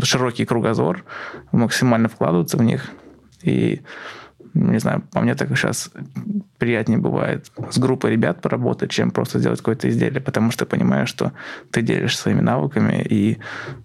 широкий 0.04 0.46
кругозор, 0.46 1.04
максимально 1.52 2.10
вкладываться 2.10 2.58
в 2.58 2.64
них. 2.64 2.90
И 3.44 3.82
не 4.54 4.80
знаю, 4.80 5.04
по 5.12 5.22
мне 5.22 5.36
так 5.36 5.50
сейчас 5.56 5.92
приятнее 6.58 7.00
бывает 7.00 7.52
с 7.72 7.78
группой 7.80 8.12
ребят 8.12 8.42
поработать, 8.42 8.92
чем 8.92 9.12
просто 9.12 9.40
сделать 9.40 9.60
какое-то 9.60 9.90
изделие, 9.90 10.22
потому 10.22 10.52
что 10.52 10.66
понимаешь, 10.66 11.10
что 11.10 11.32
ты 11.72 11.82
делишься 11.82 12.22
своими 12.22 12.42
навыками, 12.42 13.06
и 13.10 13.38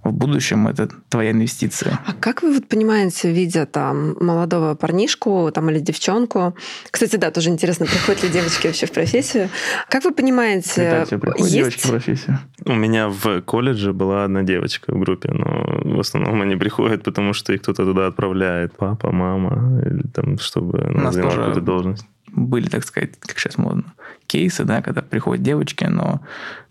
в 0.04 0.12
будущем 0.12 0.68
это 0.68 0.88
твоя 1.08 1.30
инвестиция. 1.30 1.98
А 2.06 2.12
как 2.12 2.42
вы 2.42 2.54
вот 2.54 2.68
понимаете, 2.68 3.32
видя 3.32 3.66
там 3.66 4.16
молодого 4.20 4.74
парнишку 4.74 5.50
там, 5.54 5.70
или 5.70 5.78
девчонку, 5.78 6.54
кстати, 6.90 7.16
да, 7.16 7.30
тоже 7.30 7.50
интересно, 7.50 7.86
приходят 7.86 8.22
ли 8.24 8.28
девочки 8.28 8.66
вообще 8.66 8.86
в 8.86 8.92
профессию, 8.92 9.48
как 9.88 10.04
вы 10.04 10.12
понимаете, 10.12 11.04
есть... 11.38 11.52
девочки 11.52 11.86
в 11.86 11.90
профессию. 11.90 12.38
У 12.64 12.74
меня 12.74 13.08
в 13.08 13.40
колледже 13.42 13.92
была 13.92 14.24
одна 14.24 14.42
девочка 14.42 14.92
в 14.92 14.98
группе, 14.98 15.30
но 15.32 15.96
в 15.96 16.00
основном 16.00 16.42
они 16.42 16.56
приходят, 16.56 17.04
потому 17.04 17.32
что 17.32 17.52
их 17.52 17.62
кто-то 17.62 17.84
туда 17.84 18.06
отправляет. 18.08 18.72
Папа, 18.76 19.12
мама, 19.12 19.80
или 19.84 20.02
там, 20.12 20.38
чтобы 20.56 20.78
У 20.94 20.98
нас 21.00 21.14
заняла 21.14 21.46
тоже 21.46 21.60
должность. 21.60 22.06
были, 22.32 22.68
так 22.68 22.84
сказать, 22.84 23.18
как 23.20 23.38
сейчас 23.38 23.58
модно, 23.58 23.84
кейсы, 24.26 24.64
да, 24.64 24.82
когда 24.82 25.02
приходят 25.02 25.42
девочки, 25.42 25.84
но 25.84 26.20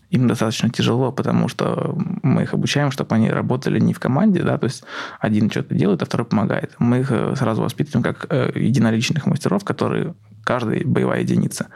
им 0.09 0.27
достаточно 0.27 0.69
тяжело, 0.69 1.11
потому 1.11 1.47
что 1.47 1.97
мы 2.23 2.43
их 2.43 2.53
обучаем, 2.53 2.91
чтобы 2.91 3.15
они 3.15 3.29
работали 3.29 3.79
не 3.79 3.93
в 3.93 3.99
команде, 3.99 4.43
да, 4.43 4.57
то 4.57 4.65
есть 4.65 4.83
один 5.19 5.49
что-то 5.49 5.75
делает, 5.75 6.01
а 6.01 6.05
второй 6.05 6.25
помогает. 6.25 6.73
Мы 6.79 6.99
их 6.99 7.11
э, 7.11 7.35
сразу 7.35 7.61
воспитываем 7.61 8.03
как 8.03 8.27
э, 8.29 8.51
единоличных 8.55 9.25
мастеров, 9.25 9.63
которые 9.63 10.13
каждая 10.43 10.83
боевая 10.85 11.21
единица. 11.21 11.67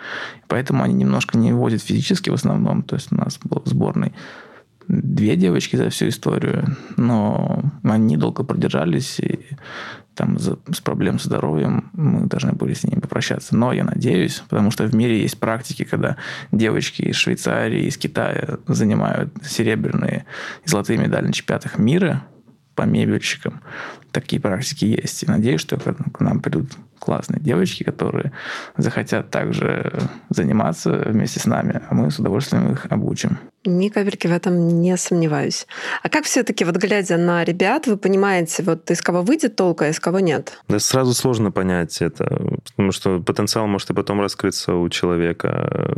Поэтому 0.48 0.84
они 0.84 0.94
немножко 0.94 1.38
не 1.38 1.54
возят 1.54 1.82
физически 1.82 2.30
в 2.30 2.36
основном. 2.36 2.84
То 2.84 2.96
есть 2.96 3.12
у 3.12 3.16
нас 3.16 3.40
был 3.44 3.64
сборный 3.66 4.14
две 4.90 5.36
девочки 5.36 5.76
за 5.76 5.90
всю 5.90 6.10
историю, 6.10 6.76
но 6.98 7.62
они 7.84 8.18
долго 8.18 8.44
продержались, 8.44 9.20
и 9.20 9.40
там 10.16 10.38
с 10.38 10.82
проблем 10.82 11.20
с 11.20 11.24
здоровьем 11.24 11.92
мы 11.94 12.26
должны 12.26 12.52
были 12.52 12.74
с 12.74 12.84
ними 12.84 13.00
попрощаться. 13.00 13.56
Но 13.56 13.72
я 13.72 13.86
надеюсь, 13.86 14.44
потому 14.50 14.72
что 14.72 14.84
в 14.86 14.94
мире 14.94 15.22
есть 15.22 15.40
практики, 15.40 15.84
когда 15.84 16.18
девочки 16.52 17.04
из 17.04 17.16
Швейцарии, 17.16 17.86
из 17.86 17.98
Китая 17.98 18.58
занимают 18.68 19.32
серебряные 19.44 20.26
и 20.66 20.70
золотые 20.70 21.00
медали 21.00 21.28
на 21.28 21.34
чемпионатах 21.34 21.78
мира 21.78 22.24
по 22.80 22.84
мебельщикам. 22.84 23.60
Такие 24.14 24.42
практики 24.42 24.86
есть. 24.86 25.24
И 25.24 25.26
надеюсь, 25.28 25.60
что 25.60 25.78
к 25.78 26.22
нам 26.22 26.40
придут 26.40 26.72
классные 26.98 27.42
девочки, 27.42 27.84
которые 27.84 28.32
захотят 28.78 29.30
также 29.30 29.92
заниматься 30.30 30.92
вместе 30.92 31.42
с 31.42 31.46
нами, 31.46 31.82
а 31.90 31.94
мы 31.94 32.10
с 32.10 32.20
удовольствием 32.20 32.72
их 32.72 32.86
обучим. 32.90 33.38
Ни 33.66 33.90
капельки 33.90 34.28
в 34.28 34.32
этом 34.32 34.82
не 34.82 34.96
сомневаюсь. 34.96 35.68
А 36.02 36.08
как 36.08 36.24
все 36.24 36.44
таки 36.44 36.64
вот 36.64 36.78
глядя 36.78 37.18
на 37.18 37.44
ребят, 37.44 37.88
вы 37.88 37.98
понимаете, 37.98 38.64
вот 38.64 38.90
из 38.90 39.02
кого 39.02 39.24
выйдет 39.24 39.58
толк, 39.58 39.82
а 39.82 39.90
из 39.90 40.00
кого 40.00 40.22
нет? 40.22 40.58
Да 40.70 40.80
сразу 40.80 41.14
сложно 41.14 41.52
понять 41.52 42.02
это, 42.02 42.42
потому 42.64 42.94
что 42.94 43.20
потенциал 43.20 43.68
может 43.68 43.90
и 43.90 43.94
потом 43.94 44.22
раскрыться 44.22 44.74
у 44.76 44.88
человека. 44.88 45.92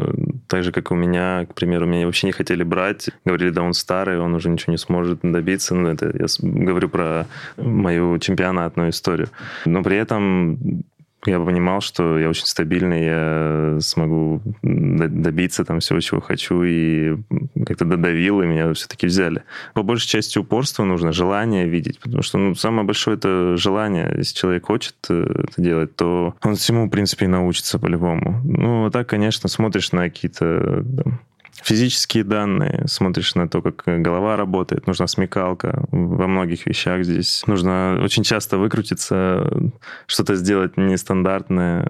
Так 0.51 0.63
же, 0.63 0.73
как 0.73 0.91
у 0.91 0.95
меня, 0.95 1.45
к 1.49 1.53
примеру, 1.53 1.85
меня 1.85 2.05
вообще 2.05 2.27
не 2.27 2.33
хотели 2.33 2.63
брать. 2.63 3.09
Говорили, 3.23 3.51
да 3.51 3.61
он 3.61 3.73
старый, 3.73 4.19
он 4.19 4.33
уже 4.33 4.49
ничего 4.49 4.71
не 4.71 4.77
сможет 4.77 5.19
добиться. 5.23 5.73
Ну, 5.73 5.87
это 5.87 6.07
я 6.07 6.25
говорю 6.41 6.89
про 6.89 7.25
мою 7.55 8.19
чемпионатную 8.19 8.89
историю. 8.89 9.29
Но 9.65 9.81
при 9.81 9.95
этом 9.95 10.83
я 11.25 11.39
понимал, 11.39 11.81
что 11.81 12.17
я 12.17 12.29
очень 12.29 12.45
стабильный, 12.45 13.05
я 13.05 13.77
смогу 13.79 14.41
добиться 14.61 15.63
там 15.65 15.79
всего, 15.79 15.99
чего 15.99 16.21
хочу, 16.21 16.63
и 16.63 17.17
как-то 17.65 17.85
додавил, 17.85 18.41
и 18.41 18.47
меня 18.47 18.73
все-таки 18.73 19.07
взяли. 19.07 19.43
По 19.73 19.83
большей 19.83 20.07
части 20.07 20.39
упорство 20.39 20.83
нужно, 20.83 21.11
желание 21.11 21.67
видеть, 21.67 21.99
потому 21.99 22.23
что 22.23 22.37
ну, 22.37 22.55
самое 22.55 22.85
большое 22.85 23.17
это 23.17 23.55
желание. 23.57 24.11
Если 24.17 24.35
человек 24.35 24.65
хочет 24.65 24.95
э, 25.09 25.43
это 25.47 25.61
делать, 25.61 25.95
то 25.95 26.35
он 26.41 26.55
всему, 26.55 26.87
в 26.87 26.89
принципе, 26.89 27.25
и 27.25 27.29
научится 27.29 27.77
по-любому. 27.77 28.41
Ну, 28.43 28.85
а 28.85 28.91
так, 28.91 29.07
конечно, 29.07 29.47
смотришь 29.49 29.91
на 29.91 30.03
какие-то 30.03 30.83
там, 30.83 31.19
физические 31.63 32.23
данные, 32.23 32.85
смотришь 32.87 33.35
на 33.35 33.47
то, 33.47 33.61
как 33.61 33.83
голова 33.85 34.37
работает, 34.37 34.87
нужна 34.87 35.07
смекалка 35.07 35.85
во 35.91 36.27
многих 36.27 36.65
вещах 36.65 37.03
здесь. 37.03 37.43
Нужно 37.47 37.99
очень 38.03 38.23
часто 38.23 38.57
выкрутиться, 38.57 39.71
что-то 40.07 40.35
сделать 40.35 40.77
нестандартное, 40.77 41.89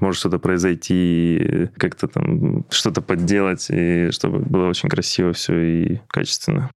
может 0.00 0.20
что-то 0.20 0.38
произойти, 0.38 1.68
как-то 1.76 2.08
там 2.08 2.64
что-то 2.70 3.00
подделать, 3.02 3.66
и 3.70 4.10
чтобы 4.10 4.38
было 4.38 4.68
очень 4.68 4.88
красиво 4.88 5.32
все 5.32 5.58
и 5.58 6.00
качественно. 6.08 6.70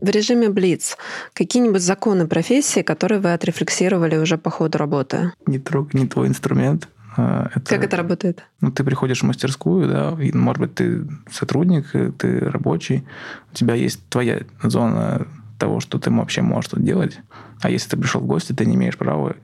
В 0.00 0.08
режиме 0.08 0.48
Блиц 0.48 0.96
какие-нибудь 1.34 1.82
законы 1.82 2.26
профессии, 2.26 2.80
которые 2.80 3.20
вы 3.20 3.34
отрефлексировали 3.34 4.16
уже 4.16 4.38
по 4.38 4.50
ходу 4.50 4.78
работы? 4.78 5.32
Не 5.46 5.58
трогай 5.58 6.00
не 6.00 6.08
твой 6.08 6.28
инструмент. 6.28 6.88
А, 7.20 7.50
это, 7.54 7.68
как 7.68 7.84
это 7.84 7.96
работает? 7.96 8.44
Ну, 8.60 8.70
ты 8.70 8.82
приходишь 8.84 9.20
в 9.20 9.26
мастерскую, 9.26 9.88
да, 9.88 10.16
и, 10.22 10.32
может 10.32 10.60
быть, 10.60 10.74
ты 10.74 11.06
сотрудник, 11.30 11.90
ты 12.16 12.40
рабочий, 12.40 13.04
у 13.52 13.54
тебя 13.54 13.74
есть 13.74 14.00
твоя 14.08 14.40
зона 14.62 15.26
того, 15.58 15.80
что 15.80 15.98
ты 15.98 16.10
вообще 16.10 16.42
можешь 16.42 16.70
тут 16.70 16.82
делать. 16.82 17.20
А 17.60 17.70
если 17.70 17.90
ты 17.90 17.96
пришел 17.98 18.22
в 18.22 18.26
гости, 18.26 18.54
ты 18.54 18.64
не 18.64 18.74
имеешь 18.76 18.96
права 18.96 19.36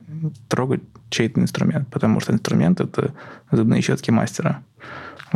трогать 0.49 0.81
чей-то 1.11 1.41
инструмент, 1.41 1.89
потому 1.89 2.21
что 2.21 2.33
инструмент— 2.33 2.81
это 2.81 3.13
зубные 3.53 3.83
щетки 3.83 4.11
мастера. 4.11 4.63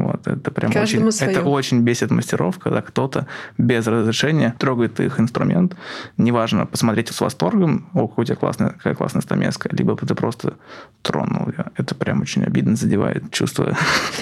Вот, 0.04 0.26
это 0.26 0.50
прям 0.50 0.70
очень, 0.74 1.08
это 1.20 1.42
очень 1.42 1.80
бесит 1.82 2.10
мастеров, 2.10 2.58
когда 2.58 2.82
кто-то 2.82 3.26
без 3.58 3.86
разрешения 3.86 4.54
трогает 4.58 5.00
их 5.00 5.20
инструмент. 5.20 5.76
Неважно, 6.16 6.66
посмотреть 6.66 7.08
с 7.08 7.20
восторгом, 7.20 7.88
о, 7.94 8.08
какой 8.08 8.22
у 8.22 8.24
тебя 8.26 8.36
классная, 8.36 8.70
какая 8.70 8.94
классная 8.94 9.22
стамеска, 9.22 9.68
либо 9.72 9.96
ты 9.96 10.14
просто 10.14 10.54
тронул 11.02 11.48
ее. 11.48 11.66
Это 11.76 11.94
прям 11.94 12.22
очень 12.22 12.44
обидно 12.44 12.76
задевает 12.76 13.30
чувство 13.30 13.76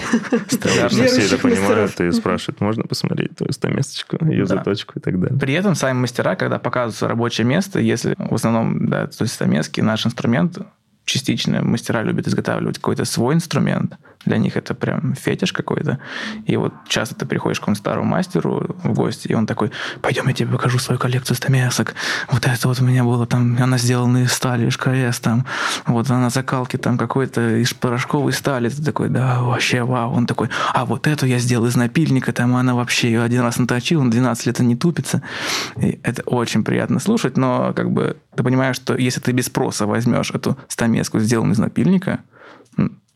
Все 0.48 1.26
это 1.26 1.38
понимают 1.38 2.00
и 2.00 2.10
спрашивают, 2.12 2.60
можно 2.60 2.84
посмотреть 2.84 3.36
твою 3.36 3.52
стамесочку, 3.52 4.24
ее 4.24 4.46
заточку 4.46 4.98
и 4.98 5.00
так 5.00 5.20
далее. 5.20 5.38
При 5.38 5.54
этом 5.54 5.74
сами 5.74 5.98
мастера, 5.98 6.36
когда 6.36 6.58
показываются 6.58 7.08
рабочее 7.08 7.46
место, 7.46 7.78
если 7.78 8.14
в 8.18 8.34
основном, 8.34 8.88
да, 8.88 9.06
то 9.06 9.24
есть 9.24 9.34
стамески, 9.34 9.80
наш 9.80 10.06
инструмент, 10.06 10.58
частично 11.04 11.62
мастера 11.62 12.02
любят 12.02 12.28
изготавливать 12.28 12.76
какой-то 12.76 13.04
свой 13.04 13.34
инструмент. 13.34 13.96
Для 14.24 14.38
них 14.38 14.56
это 14.56 14.74
прям 14.74 15.14
фетиш 15.14 15.52
какой-то. 15.52 15.98
И 16.44 16.56
вот 16.56 16.74
часто 16.88 17.14
ты 17.14 17.24
приходишь 17.24 17.58
к 17.58 17.60
какому-то 17.60 17.80
старому 17.80 18.06
мастеру 18.06 18.76
в 18.82 18.92
гости, 18.92 19.28
и 19.28 19.34
он 19.34 19.46
такой, 19.46 19.70
пойдем, 20.02 20.26
я 20.26 20.34
тебе 20.34 20.52
покажу 20.52 20.78
свою 20.78 20.98
коллекцию 20.98 21.36
стамесок. 21.36 21.94
Вот 22.30 22.46
это 22.46 22.68
вот 22.68 22.80
у 22.80 22.84
меня 22.84 23.04
было 23.04 23.26
там, 23.26 23.56
она 23.60 23.78
сделана 23.78 24.24
из 24.24 24.32
стали, 24.32 24.68
из 24.68 24.76
КС 24.76 25.20
там. 25.20 25.46
Вот 25.86 26.10
она 26.10 26.30
закалки 26.30 26.76
там 26.76 26.98
какой-то 26.98 27.56
из 27.56 27.72
порошковой 27.72 28.32
стали. 28.32 28.68
Ты 28.68 28.82
такой, 28.82 29.08
да, 29.08 29.40
вообще 29.40 29.82
вау. 29.82 30.12
Он 30.12 30.26
такой, 30.26 30.50
а 30.74 30.84
вот 30.84 31.06
эту 31.06 31.26
я 31.26 31.38
сделал 31.38 31.66
из 31.66 31.76
напильника, 31.76 32.32
там 32.32 32.56
она 32.56 32.74
вообще 32.74 33.08
ее 33.08 33.22
один 33.22 33.42
раз 33.42 33.58
наточил, 33.58 34.00
он 34.00 34.10
12 34.10 34.46
лет 34.46 34.58
не 34.60 34.76
тупится. 34.76 35.22
И 35.76 36.00
это 36.02 36.22
очень 36.22 36.64
приятно 36.64 36.98
слушать, 36.98 37.36
но 37.36 37.72
как 37.74 37.90
бы 37.92 38.16
ты 38.34 38.42
понимаешь, 38.42 38.76
что 38.76 38.96
если 38.96 39.20
ты 39.20 39.32
без 39.32 39.46
спроса 39.46 39.86
возьмешь 39.86 40.30
эту 40.32 40.58
стамеску, 40.68 41.18
сделанную 41.20 41.54
из 41.54 41.58
напильника, 41.58 42.20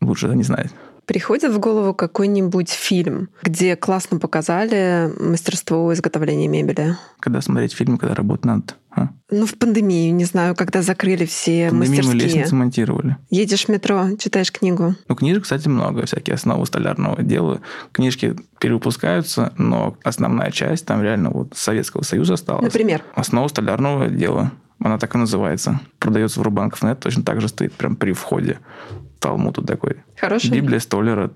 лучше 0.01 0.27
это 0.27 0.35
не 0.35 0.43
знать. 0.43 0.71
Приходит 1.05 1.53
в 1.53 1.59
голову 1.59 1.93
какой-нибудь 1.93 2.69
фильм, 2.69 3.29
где 3.41 3.75
классно 3.75 4.19
показали 4.19 5.11
мастерство 5.19 5.93
изготовления 5.93 6.47
мебели? 6.47 6.95
Когда 7.19 7.41
смотреть 7.41 7.73
фильм, 7.73 7.97
когда 7.97 8.15
работать 8.15 8.45
надо? 8.45 8.63
А? 8.95 9.09
Ну, 9.31 9.45
в 9.45 9.55
пандемию, 9.55 10.13
не 10.13 10.25
знаю, 10.25 10.55
когда 10.55 10.81
закрыли 10.81 11.25
все 11.25 11.71
в 11.71 11.73
мастерские. 11.73 12.13
мы 12.13 12.19
лестницы 12.19 12.55
монтировали. 12.55 13.17
Едешь 13.29 13.65
в 13.65 13.69
метро, 13.69 14.09
читаешь 14.19 14.51
книгу. 14.51 14.95
Ну, 15.07 15.15
книжек, 15.15 15.43
кстати, 15.43 15.67
много. 15.67 16.05
Всякие 16.05 16.35
основы 16.35 16.65
столярного 16.65 17.23
дела. 17.23 17.61
Книжки 17.91 18.35
перевыпускаются, 18.59 19.51
но 19.57 19.97
основная 20.03 20.51
часть 20.51 20.85
там 20.85 21.01
реально 21.01 21.31
вот 21.31 21.53
Советского 21.55 22.03
Союза 22.03 22.35
осталась. 22.35 22.63
Например? 22.63 23.01
Основа 23.15 23.47
столярного 23.47 24.07
дела. 24.07 24.51
Она 24.79 24.97
так 24.97 25.15
и 25.15 25.17
называется. 25.17 25.79
Продается 25.97 26.39
в 26.39 26.43
Рубанков.нет, 26.43 26.99
точно 26.99 27.23
так 27.23 27.41
же 27.41 27.47
стоит 27.47 27.73
прям 27.73 27.95
при 27.95 28.11
входе. 28.11 28.59
Талмуд 29.23 29.55
тут 29.55 29.65
такой. 29.65 30.03
Хороший? 30.17 30.51
Библия 30.51 30.79
Столлера, 30.79 31.31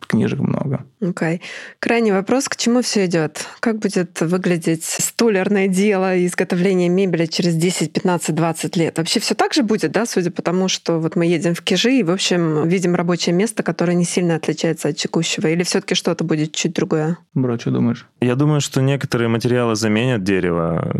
книжек 0.00 0.40
много. 0.40 0.84
Окей. 1.00 1.36
Okay. 1.36 1.40
Крайний 1.78 2.10
вопрос, 2.10 2.48
к 2.48 2.56
чему 2.56 2.82
все 2.82 3.06
идет? 3.06 3.46
Как 3.60 3.78
будет 3.78 4.20
выглядеть 4.20 4.82
столярное 4.82 5.68
дело 5.68 6.16
и 6.16 6.26
изготовление 6.26 6.88
мебели 6.88 7.26
через 7.26 7.54
10, 7.54 7.92
15, 7.92 8.34
20 8.34 8.76
лет? 8.76 8.98
Вообще 8.98 9.20
все 9.20 9.36
так 9.36 9.54
же 9.54 9.62
будет, 9.62 9.92
да, 9.92 10.04
судя 10.04 10.32
по 10.32 10.42
тому, 10.42 10.66
что 10.66 10.98
вот 10.98 11.14
мы 11.14 11.26
едем 11.26 11.54
в 11.54 11.62
Кижи 11.62 12.00
и, 12.00 12.02
в 12.02 12.10
общем, 12.10 12.66
видим 12.66 12.96
рабочее 12.96 13.36
место, 13.36 13.62
которое 13.62 13.94
не 13.94 14.04
сильно 14.04 14.34
отличается 14.34 14.88
от 14.88 14.96
текущего? 14.96 15.46
Или 15.46 15.62
все 15.62 15.80
таки 15.80 15.94
что-то 15.94 16.24
будет 16.24 16.52
чуть 16.52 16.74
другое? 16.74 17.18
Бро, 17.34 17.56
что 17.56 17.70
думаешь? 17.70 18.08
Я 18.20 18.34
думаю, 18.34 18.60
что 18.60 18.82
некоторые 18.82 19.28
материалы 19.28 19.76
заменят 19.76 20.24
дерево 20.24 20.92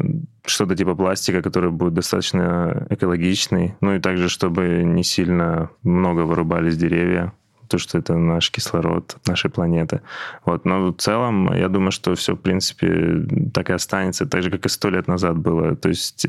что-то 0.50 0.76
типа 0.76 0.94
пластика, 0.94 1.42
который 1.42 1.70
будет 1.70 1.94
достаточно 1.94 2.86
экологичный, 2.90 3.74
ну 3.80 3.94
и 3.94 4.00
также, 4.00 4.28
чтобы 4.28 4.82
не 4.84 5.04
сильно 5.04 5.70
много 5.82 6.20
вырубались 6.20 6.76
деревья, 6.76 7.32
то, 7.70 7.78
что 7.78 7.98
это 7.98 8.16
наш 8.16 8.50
кислород 8.50 9.16
нашей 9.26 9.48
планеты. 9.48 10.00
Вот. 10.44 10.64
Но 10.64 10.88
в 10.88 10.96
целом, 10.96 11.54
я 11.54 11.68
думаю, 11.68 11.92
что 11.92 12.14
все, 12.14 12.34
в 12.34 12.40
принципе, 12.40 13.26
так 13.54 13.70
и 13.70 13.72
останется, 13.72 14.26
так 14.26 14.42
же, 14.42 14.50
как 14.50 14.66
и 14.66 14.68
сто 14.68 14.90
лет 14.90 15.08
назад 15.08 15.38
было. 15.38 15.76
То 15.76 15.88
есть 15.88 16.26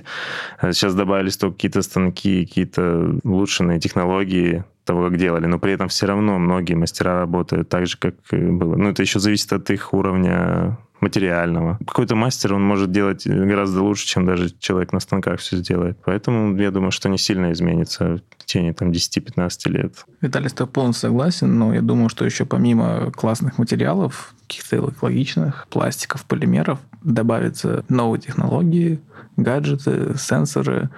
э, 0.61 0.71
сейчас 0.71 0.93
добавились 0.93 1.37
только 1.37 1.55
какие-то 1.55 1.81
станки, 1.81 2.45
какие-то 2.45 3.19
улучшенные 3.23 3.79
технологии, 3.79 4.63
того, 4.91 5.07
как 5.07 5.17
делали, 5.17 5.45
но 5.45 5.57
при 5.57 5.71
этом 5.71 5.87
все 5.87 6.05
равно 6.05 6.37
многие 6.37 6.73
мастера 6.73 7.19
работают 7.19 7.69
так 7.69 7.87
же, 7.87 7.97
как 7.97 8.15
было. 8.29 8.75
Ну, 8.75 8.89
это 8.89 9.01
еще 9.01 9.19
зависит 9.19 9.53
от 9.53 9.69
их 9.69 9.93
уровня 9.93 10.77
материального. 10.99 11.79
Какой-то 11.87 12.15
мастер, 12.15 12.53
он 12.53 12.63
может 12.63 12.91
делать 12.91 13.25
гораздо 13.25 13.81
лучше, 13.81 14.05
чем 14.05 14.25
даже 14.25 14.49
человек 14.59 14.91
на 14.91 14.99
станках 14.99 15.39
все 15.39 15.57
сделает. 15.57 15.97
Поэтому 16.05 16.57
я 16.57 16.71
думаю, 16.71 16.91
что 16.91 17.07
не 17.07 17.17
сильно 17.17 17.53
изменится 17.53 18.19
в 18.37 18.43
течение 18.43 18.73
там, 18.73 18.91
10-15 18.91 19.69
лет. 19.69 20.05
Виталий, 20.19 20.49
с 20.49 20.53
тобой 20.53 20.73
полностью 20.73 21.09
согласен, 21.09 21.57
но 21.57 21.73
я 21.73 21.81
думаю, 21.81 22.09
что 22.09 22.25
еще 22.25 22.45
помимо 22.45 23.11
классных 23.11 23.57
материалов, 23.57 24.35
каких-то 24.47 24.89
экологичных, 24.89 25.67
пластиков, 25.69 26.25
полимеров, 26.25 26.79
добавятся 27.01 27.85
новые 27.87 28.19
технологии, 28.19 28.99
гаджеты, 29.37 30.17
сенсоры, 30.17 30.89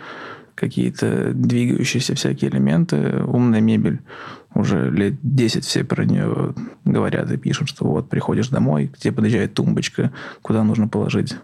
какие-то 0.55 1.33
двигающиеся 1.33 2.15
всякие 2.15 2.51
элементы, 2.51 3.23
умная 3.25 3.61
мебель. 3.61 3.99
Уже 4.53 4.91
лет 4.91 5.15
10 5.23 5.65
все 5.65 5.83
про 5.83 6.05
нее 6.05 6.53
говорят 6.85 7.31
и 7.31 7.37
пишут, 7.37 7.69
что 7.69 7.85
вот 7.85 8.09
приходишь 8.09 8.49
домой, 8.49 8.87
к 8.87 8.97
тебе 8.97 9.13
подъезжает 9.13 9.53
тумбочка, 9.53 10.11
куда 10.41 10.63
нужно 10.63 10.87
положить 10.87 11.35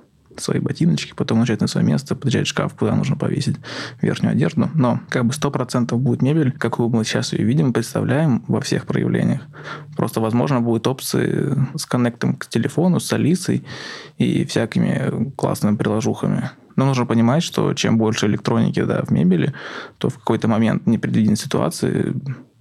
свои 0.42 0.60
ботиночки, 0.60 1.14
потом 1.16 1.40
начать 1.40 1.62
на 1.62 1.68
свое 1.68 1.86
место, 1.86 2.16
подъезжать 2.16 2.48
шкаф, 2.48 2.74
куда 2.74 2.96
нужно 2.96 3.16
повесить 3.16 3.58
верхнюю 4.02 4.34
одежду. 4.34 4.70
Но 4.74 5.02
как 5.10 5.26
бы 5.26 5.32
100% 5.32 5.96
будет 5.98 6.22
мебель, 6.22 6.52
какую 6.52 6.90
мы 6.90 7.04
сейчас 7.04 7.34
ее 7.34 7.44
видим, 7.44 7.74
представляем 7.74 8.44
во 8.48 8.62
всех 8.62 8.86
проявлениях. 8.86 9.42
Просто, 9.96 10.22
возможно, 10.22 10.62
будут 10.62 10.88
опции 10.88 11.56
с 11.76 11.86
коннектом 11.86 12.36
к 12.36 12.48
телефону, 12.48 13.00
с 13.00 13.12
Алисой 13.14 13.66
и 14.18 14.46
всякими 14.46 15.32
классными 15.36 15.76
приложухами. 15.76 16.52
Но 16.80 16.86
нужно 16.86 17.06
понимать, 17.06 17.44
что 17.44 17.74
чем 17.74 17.98
больше 17.98 18.26
электроники 18.28 18.82
да, 18.82 19.04
в 19.04 19.10
мебели, 19.12 19.54
то 19.98 20.08
в 20.08 20.18
какой-то 20.18 20.48
момент 20.48 20.88
непредвиденной 20.88 21.36
ситуации 21.36 22.14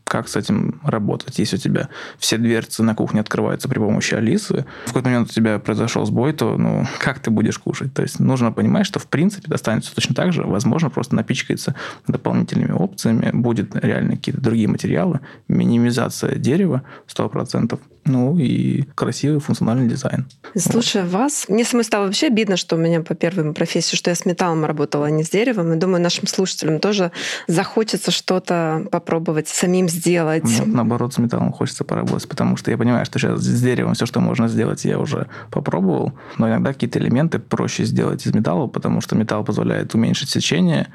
как 0.02 0.26
с 0.26 0.34
этим 0.34 0.80
работать. 0.82 1.38
Если 1.38 1.54
у 1.54 1.60
тебя 1.60 1.88
все 2.18 2.36
дверцы 2.36 2.82
на 2.82 2.96
кухне 2.96 3.20
открываются 3.20 3.68
при 3.68 3.78
помощи 3.78 4.14
Алисы, 4.14 4.66
в 4.86 4.88
какой-то 4.88 5.08
момент 5.08 5.30
у 5.30 5.32
тебя 5.32 5.60
произошел 5.60 6.04
сбой, 6.04 6.32
то 6.32 6.56
ну, 6.56 6.84
как 6.98 7.20
ты 7.20 7.30
будешь 7.30 7.58
кушать? 7.58 7.94
То 7.94 8.02
есть 8.02 8.18
нужно 8.18 8.50
понимать, 8.50 8.86
что 8.86 8.98
в 8.98 9.06
принципе 9.06 9.46
достанется 9.46 9.94
точно 9.94 10.16
так 10.16 10.32
же, 10.32 10.42
возможно, 10.42 10.90
просто 10.90 11.14
напичкается 11.14 11.76
дополнительными 12.08 12.72
опциями, 12.72 13.30
будет 13.32 13.76
реально 13.76 14.16
какие-то 14.16 14.40
другие 14.40 14.66
материалы, 14.66 15.20
минимизация 15.46 16.34
дерева 16.34 16.82
100%, 17.06 17.78
ну 18.08 18.36
и 18.38 18.82
красивый 18.94 19.40
функциональный 19.40 19.88
дизайн. 19.88 20.26
Слушай, 20.56 21.02
вот. 21.02 21.12
вас, 21.12 21.46
мне 21.48 21.64
самой 21.64 21.84
стало 21.84 22.06
вообще 22.06 22.26
обидно, 22.26 22.56
что 22.56 22.76
у 22.76 22.78
меня 22.78 23.00
по 23.02 23.14
первой 23.14 23.52
профессии, 23.52 23.96
что 23.96 24.10
я 24.10 24.16
с 24.16 24.24
металлом 24.24 24.64
работала, 24.64 25.06
а 25.06 25.10
не 25.10 25.22
с 25.22 25.30
деревом. 25.30 25.72
И 25.72 25.76
думаю, 25.76 26.02
нашим 26.02 26.26
слушателям 26.26 26.80
тоже 26.80 27.12
захочется 27.46 28.10
что-то 28.10 28.86
попробовать 28.90 29.48
самим 29.48 29.88
сделать. 29.88 30.44
Мне, 30.44 30.62
наоборот, 30.64 31.14
с 31.14 31.18
металлом 31.18 31.52
хочется 31.52 31.84
поработать, 31.84 32.28
потому 32.28 32.56
что 32.56 32.70
я 32.70 32.78
понимаю, 32.78 33.04
что 33.06 33.18
сейчас 33.18 33.40
с 33.40 33.62
деревом 33.62 33.94
все, 33.94 34.06
что 34.06 34.20
можно 34.20 34.48
сделать, 34.48 34.84
я 34.84 34.98
уже 34.98 35.28
попробовал. 35.50 36.12
Но 36.38 36.48
иногда 36.48 36.72
какие-то 36.72 36.98
элементы 36.98 37.38
проще 37.38 37.84
сделать 37.84 38.26
из 38.26 38.34
металла, 38.34 38.66
потому 38.66 39.00
что 39.00 39.16
металл 39.16 39.44
позволяет 39.44 39.94
уменьшить 39.94 40.30
сечение, 40.30 40.88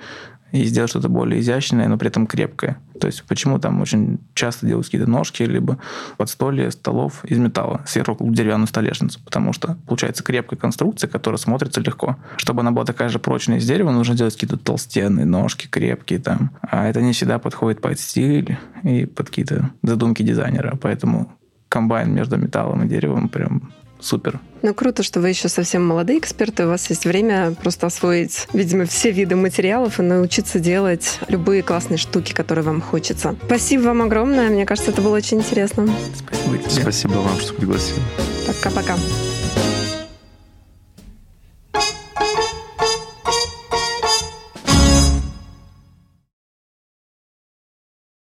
и 0.54 0.64
сделать 0.66 0.92
что-то 0.92 1.10
более 1.10 1.42
изящное, 1.42 1.88
но 1.88 1.98
при 1.98 2.08
этом 2.08 2.28
крепкое. 2.28 2.78
То 3.00 3.08
есть 3.08 3.24
почему 3.24 3.58
там 3.60 3.82
очень 3.82 4.20
часто 4.36 4.68
делают 4.68 4.86
какие-то 4.86 5.10
ножки, 5.10 5.42
либо 5.42 5.80
подстолья 6.16 6.70
столов 6.70 7.26
из 7.26 7.40
металла, 7.40 7.82
сверху 7.88 8.16
деревянную 8.30 8.68
столешницу, 8.68 9.20
потому 9.26 9.52
что 9.52 9.78
получается 9.88 10.24
крепкая 10.24 10.60
конструкция, 10.60 11.08
которая 11.08 11.40
смотрится 11.40 11.82
легко. 11.82 12.18
Чтобы 12.38 12.62
она 12.62 12.70
была 12.70 12.86
такая 12.86 13.10
же 13.10 13.18
прочная 13.18 13.58
из 13.58 13.66
дерева, 13.66 13.90
нужно 13.92 14.16
делать 14.16 14.36
какие-то 14.36 14.58
толстенные 14.58 15.26
ножки, 15.26 15.68
крепкие 15.68 16.20
там. 16.20 16.52
А 16.62 16.88
это 16.88 17.02
не 17.02 17.14
всегда 17.14 17.40
подходит 17.40 17.82
под 17.82 18.00
стиль 18.00 18.58
и 18.84 19.08
под 19.08 19.30
какие-то 19.30 19.72
задумки 19.82 20.22
дизайнера. 20.22 20.78
Поэтому 20.80 21.32
комбайн 21.68 22.14
между 22.14 22.38
металлом 22.38 22.84
и 22.84 22.88
деревом 22.88 23.28
прям 23.28 23.74
супер. 24.06 24.40
Ну, 24.62 24.74
круто, 24.74 25.04
что 25.04 25.20
вы 25.20 25.30
еще 25.30 25.50
совсем 25.50 25.86
молодые 25.86 26.20
эксперты, 26.20 26.66
у 26.66 26.70
вас 26.70 26.90
есть 26.90 27.06
время 27.06 27.54
просто 27.62 27.88
освоить, 27.88 28.48
видимо, 28.54 28.86
все 28.86 29.12
виды 29.12 29.36
материалов 29.36 30.00
и 30.00 30.04
научиться 30.04 30.60
делать 30.60 31.20
любые 31.28 31.64
классные 31.64 31.98
штуки, 31.98 32.34
которые 32.34 32.64
вам 32.64 32.82
хочется. 32.82 33.36
Спасибо 33.46 33.84
вам 33.84 34.04
огромное, 34.04 34.50
мне 34.50 34.66
кажется, 34.66 34.92
это 34.92 35.02
было 35.02 35.18
очень 35.18 35.40
интересно. 35.40 35.90
Спасибо 36.16 36.58
тебе. 36.58 36.82
Спасибо 36.82 37.14
вам, 37.14 37.40
что 37.40 37.54
пригласили. 37.54 38.00
Пока-пока. 38.48 38.96